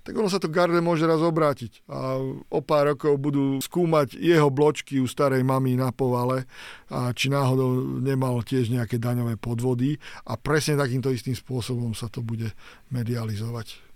tak 0.06 0.16
ono 0.16 0.30
sa 0.32 0.40
to 0.40 0.48
garde 0.48 0.78
môže 0.80 1.04
raz 1.04 1.20
obrátiť 1.20 1.84
a 1.84 2.16
o 2.48 2.60
pár 2.64 2.96
rokov 2.96 3.20
budú 3.20 3.60
skúmať 3.60 4.16
jeho 4.16 4.48
bločky 4.48 5.04
u 5.04 5.06
starej 5.10 5.44
mamy 5.44 5.76
na 5.76 5.92
povale 5.92 6.48
a 6.88 7.12
či 7.12 7.28
náhodou 7.28 8.00
nemal 8.00 8.40
tiež 8.40 8.72
nejaké 8.72 8.96
daňové 8.96 9.36
podvody 9.36 10.00
a 10.24 10.40
presne 10.40 10.80
takýmto 10.80 11.12
istým 11.12 11.36
spôsobom 11.36 11.92
sa 11.92 12.08
to 12.08 12.24
bude 12.24 12.48
medializovať. 12.88 13.87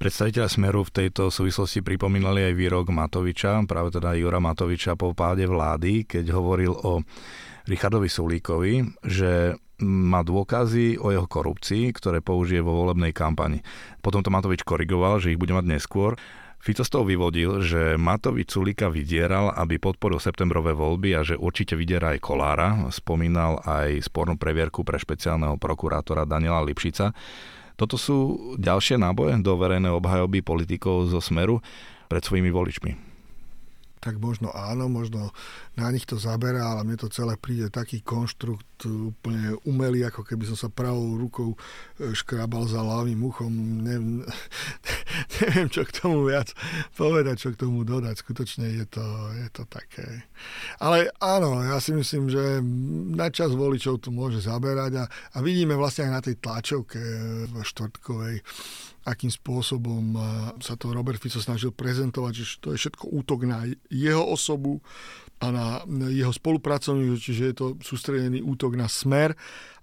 Predstaviteľ 0.00 0.48
Smeru 0.48 0.80
v 0.80 0.96
tejto 0.96 1.28
súvislosti 1.28 1.84
pripomínali 1.84 2.40
aj 2.40 2.56
výrok 2.56 2.88
Matoviča, 2.88 3.60
práve 3.68 3.92
teda 3.92 4.16
Jura 4.16 4.40
Matoviča 4.40 4.96
po 4.96 5.12
páde 5.12 5.44
vlády, 5.44 6.08
keď 6.08 6.32
hovoril 6.32 6.72
o 6.72 7.04
Richardovi 7.68 8.08
Sulíkovi, 8.08 8.80
že 9.04 9.60
má 9.84 10.24
dôkazy 10.24 10.96
o 10.96 11.12
jeho 11.12 11.28
korupcii, 11.28 11.92
ktoré 11.92 12.24
použije 12.24 12.64
vo 12.64 12.80
volebnej 12.80 13.12
kampani. 13.12 13.60
Potom 14.00 14.24
to 14.24 14.32
Matovič 14.32 14.64
korigoval, 14.64 15.20
že 15.20 15.36
ich 15.36 15.40
bude 15.40 15.52
mať 15.52 15.68
neskôr. 15.68 16.16
Fico 16.64 16.80
z 16.80 16.92
toho 16.96 17.04
vyvodil, 17.04 17.60
že 17.60 18.00
Matovič 18.00 18.56
Sulika 18.56 18.88
vydieral, 18.88 19.52
aby 19.52 19.76
podporil 19.76 20.16
septembrové 20.16 20.72
voľby 20.72 21.12
a 21.12 21.20
že 21.20 21.36
určite 21.36 21.76
vydiera 21.76 22.16
aj 22.16 22.24
Kolára. 22.24 22.88
Spomínal 22.88 23.60
aj 23.68 24.08
spornú 24.08 24.40
previerku 24.40 24.80
pre 24.80 24.96
špeciálneho 24.96 25.60
prokurátora 25.60 26.24
Daniela 26.24 26.64
Lipšica. 26.64 27.12
Toto 27.80 27.96
sú 27.96 28.16
ďalšie 28.60 29.00
náboje 29.00 29.40
do 29.40 29.56
verejnej 29.56 29.88
obhajoby 29.96 30.44
politikov 30.44 31.08
zo 31.08 31.24
Smeru 31.24 31.64
pred 32.12 32.20
svojimi 32.20 32.52
voličmi 32.52 33.09
tak 34.00 34.16
možno 34.16 34.48
áno, 34.48 34.88
možno 34.88 35.30
na 35.76 35.92
nich 35.92 36.08
to 36.08 36.16
zaberá, 36.16 36.72
ale 36.72 36.88
mne 36.88 36.96
to 36.96 37.12
celé 37.12 37.36
príde 37.36 37.68
taký 37.68 38.00
konštrukt 38.00 38.64
úplne 38.88 39.60
umelý, 39.68 40.08
ako 40.08 40.24
keby 40.24 40.48
som 40.48 40.56
sa 40.56 40.72
pravou 40.72 41.20
rukou 41.20 41.52
e, 41.52 42.16
škrabal 42.16 42.64
za 42.64 42.80
ľavým 42.80 43.20
uchom. 43.20 43.52
Ne, 43.84 44.24
neviem, 45.36 45.68
čo 45.68 45.84
k 45.84 45.92
tomu 45.92 46.24
viac 46.24 46.56
povedať, 46.96 47.36
čo 47.36 47.48
k 47.52 47.60
tomu 47.60 47.84
dodať. 47.84 48.24
Skutočne 48.24 48.72
je 48.72 48.88
to, 48.88 49.04
je 49.36 49.48
to 49.52 49.68
také. 49.68 50.24
Ale 50.80 51.12
áno, 51.20 51.60
ja 51.60 51.76
si 51.76 51.92
myslím, 51.92 52.32
že 52.32 52.64
na 53.12 53.28
čas 53.28 53.52
voličov 53.52 54.00
to 54.00 54.08
môže 54.08 54.40
zaberať 54.40 54.96
a, 54.96 55.04
a 55.06 55.38
vidíme 55.44 55.76
vlastne 55.76 56.08
aj 56.08 56.12
na 56.16 56.20
tej 56.24 56.40
tlačovke 56.40 57.00
v 57.52 57.54
štvrtkovej 57.60 58.40
akým 59.06 59.32
spôsobom 59.32 60.16
sa 60.60 60.76
to 60.76 60.92
Robert 60.92 61.16
Fico 61.16 61.40
snažil 61.40 61.72
prezentovať, 61.72 62.32
že 62.36 62.44
to 62.60 62.68
je 62.74 62.80
všetko 62.80 63.08
útok 63.10 63.48
na 63.48 63.64
jeho 63.88 64.24
osobu 64.24 64.84
a 65.40 65.48
na 65.48 65.66
jeho 66.12 66.32
spolupracovníkov, 66.36 67.16
čiže 67.16 67.42
je 67.48 67.54
to 67.56 67.66
sústredený 67.80 68.44
útok 68.44 68.76
na 68.76 68.92
smer. 68.92 69.32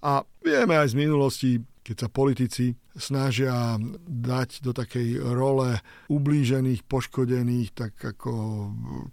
A 0.06 0.22
vieme 0.46 0.78
aj 0.78 0.94
z 0.94 0.96
minulosti, 1.02 1.52
keď 1.88 1.96
sa 2.04 2.10
politici 2.12 2.76
snažia 2.98 3.78
dať 4.10 4.66
do 4.66 4.74
takej 4.74 5.22
role 5.22 5.80
ublížených, 6.10 6.84
poškodených, 6.84 7.70
tak 7.72 7.94
ako 7.96 8.32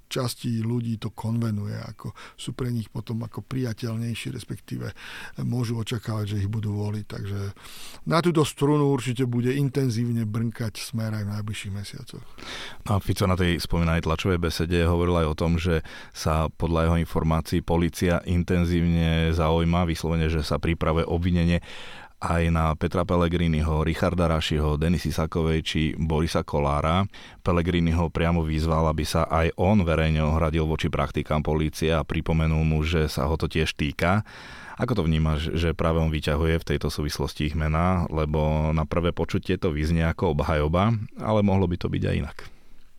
časti 0.09 0.65
ľudí 0.65 0.99
to 0.99 1.13
konvenuje, 1.13 1.77
ako 1.77 2.17
sú 2.35 2.57
pre 2.57 2.73
nich 2.73 2.89
potom 2.89 3.23
ako 3.23 3.45
priateľnejší, 3.45 4.33
respektíve 4.35 4.91
môžu 5.45 5.79
očakávať, 5.79 6.35
že 6.35 6.41
ich 6.43 6.51
budú 6.51 6.75
voliť. 6.75 7.05
Takže 7.07 7.41
na 8.09 8.19
túto 8.25 8.43
strunu 8.43 8.91
určite 8.91 9.29
bude 9.29 9.53
intenzívne 9.53 10.25
brnkať 10.27 10.81
smer 10.81 11.15
aj 11.15 11.25
v 11.29 11.33
najbližších 11.39 11.73
mesiacoch. 11.77 12.25
A 12.89 12.99
Fico 12.99 13.29
na 13.29 13.39
tej 13.39 13.61
spomínanej 13.61 14.03
tlačovej 14.03 14.41
besede 14.41 14.83
hovoril 14.83 15.23
aj 15.23 15.27
o 15.31 15.39
tom, 15.39 15.61
že 15.61 15.85
sa 16.11 16.49
podľa 16.49 16.91
jeho 16.91 16.97
informácií 17.05 17.61
policia 17.61 18.25
intenzívne 18.25 19.31
zaujíma, 19.37 19.87
vyslovene, 19.87 20.33
že 20.33 20.41
sa 20.41 20.57
pripravuje 20.57 21.05
obvinenie 21.05 21.61
aj 22.25 22.49
na 22.49 22.73
Petra 22.73 23.05
Pellegriniho, 23.05 23.85
Richarda 23.85 24.25
Rašiho, 24.25 24.81
Denisy 24.81 25.13
Sakovej 25.13 25.61
či 25.61 25.81
Borisa 25.93 26.41
Kolára. 26.41 27.05
Pellegrini 27.45 27.93
ho 27.93 28.09
priamo 28.09 28.41
vyzval, 28.41 28.89
aby 28.89 29.05
sa 29.05 29.29
aj 29.29 29.53
on 29.61 29.85
verejne 29.85 30.25
ohradil 30.25 30.65
voči 30.65 30.89
praktikám 30.89 31.45
polície 31.45 31.93
a 31.93 32.01
pripomenul 32.01 32.65
mu, 32.65 32.81
že 32.81 33.13
sa 33.13 33.29
ho 33.29 33.37
to 33.37 33.45
tiež 33.45 33.77
týka. 33.77 34.25
Ako 34.81 34.97
to 34.99 35.07
vnímaš, 35.07 35.53
že 35.55 35.77
práve 35.77 36.01
on 36.01 36.11
vyťahuje 36.11 36.59
v 36.59 36.69
tejto 36.75 36.89
súvislosti 36.91 37.53
ich 37.53 37.55
mená, 37.55 38.09
lebo 38.11 38.73
na 38.73 38.89
prvé 38.89 39.15
počutie 39.15 39.55
to 39.61 39.71
vyznie 39.71 40.03
ako 40.03 40.35
obhajoba, 40.35 40.97
ale 41.21 41.41
mohlo 41.47 41.69
by 41.69 41.77
to 41.79 41.93
byť 41.93 42.03
aj 42.09 42.15
inak. 42.19 42.54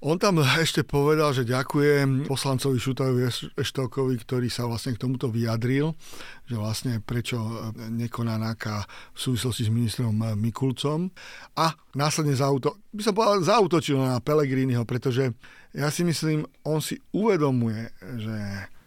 On 0.05 0.21
tam 0.21 0.37
ešte 0.37 0.85
povedal, 0.85 1.33
že 1.33 1.49
ďakuje 1.49 2.29
poslancovi 2.29 2.77
Šutajovi 2.77 3.25
Eštokovi, 3.57 4.13
ktorý 4.21 4.53
sa 4.53 4.69
vlastne 4.69 4.93
k 4.93 5.01
tomuto 5.01 5.33
vyjadril, 5.33 5.97
že 6.45 6.61
vlastne 6.61 7.01
prečo 7.01 7.41
nekoná 7.73 8.37
NAKA 8.37 8.85
v 8.85 9.17
súvislosti 9.17 9.65
s 9.65 9.73
ministrom 9.73 10.13
Mikulcom. 10.37 11.09
A 11.57 11.73
následne 11.97 12.37
zauto, 12.37 12.85
by 12.93 13.01
som 13.01 13.17
povedal, 13.17 13.49
zautočil 13.49 13.97
na 13.97 14.21
Pelegriniho, 14.21 14.85
pretože 14.85 15.33
ja 15.73 15.89
si 15.89 16.05
myslím, 16.05 16.45
on 16.61 16.85
si 16.85 17.01
uvedomuje, 17.09 17.89
že 18.21 18.37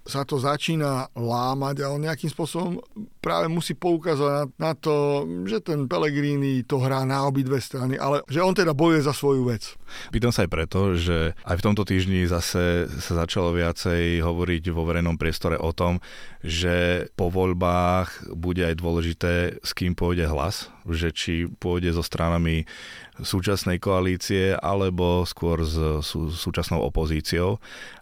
sa 0.08 0.24
to 0.24 0.40
začína 0.40 1.12
lámať 1.12 1.84
a 1.84 1.92
nejakým 1.92 2.32
spôsobom 2.32 2.80
práve 3.20 3.52
musí 3.52 3.76
poukázať 3.76 4.24
na, 4.24 4.44
na 4.56 4.72
to, 4.72 5.28
že 5.44 5.60
ten 5.60 5.84
Pellegrini 5.84 6.64
to 6.64 6.80
hrá 6.80 7.04
na 7.04 7.28
obidve 7.28 7.60
strany, 7.60 8.00
ale 8.00 8.24
že 8.24 8.40
on 8.40 8.56
teda 8.56 8.72
bojuje 8.72 9.04
za 9.04 9.12
svoju 9.12 9.44
vec. 9.52 9.76
Pýtam 10.08 10.32
sa 10.32 10.48
aj 10.48 10.50
preto, 10.50 10.96
že 10.96 11.36
aj 11.44 11.56
v 11.60 11.64
tomto 11.68 11.84
týždni 11.84 12.24
zase 12.24 12.88
sa 12.88 13.12
začalo 13.12 13.52
viacej 13.52 14.24
hovoriť 14.24 14.72
vo 14.72 14.88
verejnom 14.88 15.20
priestore 15.20 15.60
o 15.60 15.76
tom, 15.76 16.00
že 16.40 17.08
po 17.12 17.28
voľbách 17.28 18.32
bude 18.32 18.64
aj 18.64 18.80
dôležité, 18.80 19.32
s 19.60 19.70
kým 19.76 19.92
pôjde 19.92 20.24
hlas, 20.24 20.72
že 20.88 21.12
či 21.12 21.44
pôjde 21.60 21.92
so 21.92 22.00
stranami 22.00 22.64
súčasnej 23.18 23.82
koalície 23.82 24.54
alebo 24.54 25.26
skôr 25.26 25.66
s 25.66 25.76
sú, 26.06 26.30
súčasnou 26.30 26.80
opozíciou. 26.86 27.58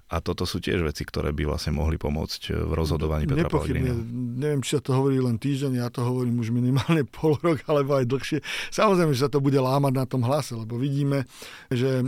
A 0.07 0.23
toto 0.23 0.47
sú 0.47 0.63
tiež 0.63 0.87
veci, 0.87 1.03
ktoré 1.03 1.35
by 1.35 1.51
vlastne 1.51 1.75
mohli 1.75 1.99
pomôcť 1.99 2.55
v 2.63 2.73
rozhodovaní 2.79 3.27
Petra 3.27 3.51
Pellegrina. 3.51 3.91
Neviem, 4.15 4.63
či 4.63 4.79
sa 4.79 4.83
to 4.83 4.95
hovorí 4.95 5.19
len 5.19 5.35
týždeň, 5.35 5.83
ja 5.83 5.91
to 5.91 6.07
hovorím 6.07 6.39
už 6.39 6.55
minimálne 6.55 7.03
pol 7.17 7.35
rok, 7.43 7.67
alebo 7.67 7.99
aj 7.99 8.07
dlhšie. 8.07 8.39
Samozrejme, 8.71 9.11
že 9.19 9.27
sa 9.27 9.31
to 9.33 9.43
bude 9.43 9.59
lámať 9.59 9.93
na 9.99 10.07
tom 10.07 10.23
hlase, 10.23 10.55
lebo 10.55 10.79
vidíme, 10.79 11.27
že 11.75 12.03
e, 12.03 12.05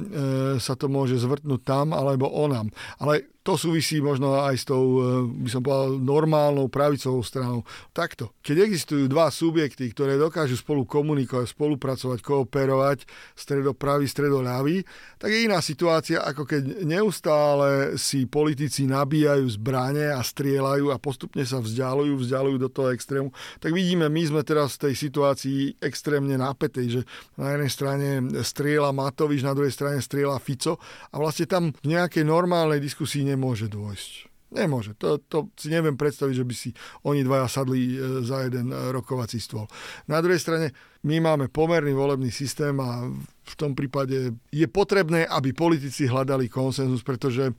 sa 0.62 0.78
to 0.78 0.86
môže 0.86 1.18
zvrtnúť 1.18 1.60
tam 1.66 1.90
alebo 1.90 2.30
onam. 2.30 2.70
Ale 3.02 3.26
to 3.48 3.56
súvisí 3.56 4.04
možno 4.04 4.44
aj 4.44 4.60
s 4.60 4.68
tou, 4.68 5.00
e, 5.00 5.24
by 5.24 5.48
som 5.48 5.64
povedal, 5.64 5.96
normálnou 5.96 6.68
pravicovou 6.68 7.24
stranou. 7.24 7.64
Takto. 7.96 8.36
Keď 8.44 8.56
existujú 8.60 9.08
dva 9.08 9.32
subjekty, 9.32 9.88
ktoré 9.88 10.20
dokážu 10.20 10.60
spolu 10.60 10.84
komunikovať, 10.84 11.56
spolupracovať, 11.56 12.20
kooperovať, 12.20 13.08
stredopravý, 13.32 14.04
stredoľavý, 14.04 14.84
tak 15.16 15.32
je 15.32 15.48
iná 15.48 15.64
situácia, 15.64 16.20
ako 16.20 16.44
keď 16.44 16.84
neustále 16.84 17.96
si 17.96 18.28
politici 18.28 18.84
nabíjajú 18.84 19.48
zbranie 19.56 20.12
a 20.12 20.20
strieľajú 20.20 20.92
a 20.92 21.00
postupne 21.00 21.40
sa 21.48 21.64
vzdialujú, 21.64 22.20
vzdialujú 22.20 22.56
do 22.60 22.68
toho 22.68 22.92
extrému. 22.92 23.32
Tak 23.64 23.72
vidíme, 23.72 24.12
my 24.12 24.22
sme 24.28 24.42
teraz 24.44 24.76
v 24.76 24.92
tej 24.92 25.08
situácii 25.08 25.80
extrémne 25.80 26.36
napätej, 26.36 27.00
že 27.00 27.02
na 27.40 27.56
jednej 27.56 27.72
strane 27.72 28.08
strieľa 28.44 28.92
Matovič, 28.92 29.40
na 29.40 29.56
druhej 29.56 29.72
strane 29.72 30.04
strieľa 30.04 30.36
Fico 30.36 30.76
a 31.08 31.16
vlastne 31.16 31.48
tam 31.48 31.72
v 31.72 31.96
nejakej 31.96 32.28
normálnej 32.28 32.84
diskusii 32.84 33.37
nemôže 33.38 33.70
dôjsť. 33.70 34.26
Nemôže. 34.48 34.96
To, 34.98 35.20
to 35.20 35.52
si 35.54 35.70
neviem 35.70 35.94
predstaviť, 35.94 36.34
že 36.34 36.48
by 36.48 36.54
si 36.56 36.70
oni 37.06 37.22
dvaja 37.22 37.46
sadli 37.46 37.94
e, 37.94 38.24
za 38.24 38.48
jeden 38.48 38.72
e, 38.72 38.76
rokovací 38.96 39.38
stôl. 39.38 39.68
Na 40.08 40.24
druhej 40.24 40.40
strane 40.40 40.72
my 41.04 41.20
máme 41.20 41.52
pomerný 41.52 41.92
volebný 41.92 42.32
systém 42.32 42.72
a 42.80 43.06
v 43.48 43.56
tom 43.58 43.72
prípade 43.72 44.36
je 44.52 44.66
potrebné, 44.68 45.24
aby 45.24 45.56
politici 45.56 46.04
hľadali 46.04 46.48
konsenzus, 46.52 47.00
pretože 47.00 47.52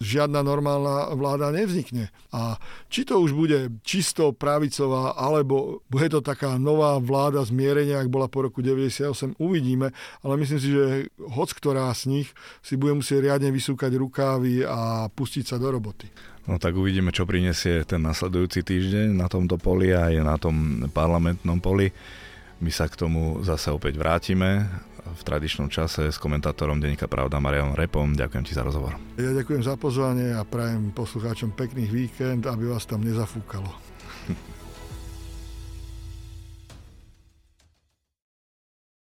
žiadna 0.00 0.40
normálna 0.40 1.12
vláda 1.12 1.52
nevznikne. 1.52 2.08
A 2.32 2.56
či 2.88 3.04
to 3.04 3.20
už 3.20 3.36
bude 3.36 3.80
čisto 3.84 4.32
pravicová, 4.32 5.16
alebo 5.16 5.84
bude 5.92 6.08
to 6.08 6.20
taká 6.24 6.56
nová 6.56 6.96
vláda 6.98 7.44
zmierenia, 7.44 8.00
ak 8.00 8.08
bola 8.08 8.26
po 8.26 8.44
roku 8.48 8.64
98, 8.64 9.36
uvidíme, 9.36 9.92
ale 10.24 10.34
myslím 10.40 10.60
si, 10.60 10.68
že 10.72 10.84
hoc 11.20 11.52
ktorá 11.52 11.92
z 11.92 12.08
nich 12.10 12.28
si 12.64 12.74
bude 12.74 12.96
musieť 12.96 13.30
riadne 13.30 13.52
vysúkať 13.52 13.92
rukávy 13.96 14.64
a 14.64 15.08
pustiť 15.12 15.44
sa 15.44 15.56
do 15.60 15.68
roboty. 15.70 16.08
No 16.44 16.60
tak 16.60 16.76
uvidíme, 16.76 17.08
čo 17.08 17.24
prinesie 17.24 17.88
ten 17.88 18.04
nasledujúci 18.04 18.60
týždeň 18.60 19.16
na 19.16 19.32
tomto 19.32 19.56
poli 19.56 19.96
a 19.96 20.12
aj 20.12 20.14
na 20.20 20.36
tom 20.36 20.84
parlamentnom 20.92 21.56
poli. 21.56 21.88
My 22.60 22.68
sa 22.68 22.84
k 22.84 23.00
tomu 23.00 23.40
zase 23.40 23.72
opäť 23.72 23.96
vrátime 23.96 24.68
v 25.14 25.22
tradičnom 25.22 25.70
čase 25.70 26.10
s 26.10 26.18
komentátorom 26.18 26.82
Denika 26.82 27.06
Pravda 27.06 27.38
Marianom 27.38 27.78
Repom. 27.78 28.12
Ďakujem 28.12 28.44
ti 28.44 28.52
za 28.52 28.66
rozhovor. 28.66 28.98
Ja 29.14 29.30
ďakujem 29.30 29.62
za 29.62 29.78
pozvanie 29.78 30.34
a 30.34 30.42
prajem 30.42 30.90
poslucháčom 30.90 31.54
pekných 31.54 31.90
víkend, 31.90 32.42
aby 32.50 32.68
vás 32.74 32.84
tam 32.84 33.06
nezafúkalo. 33.06 33.70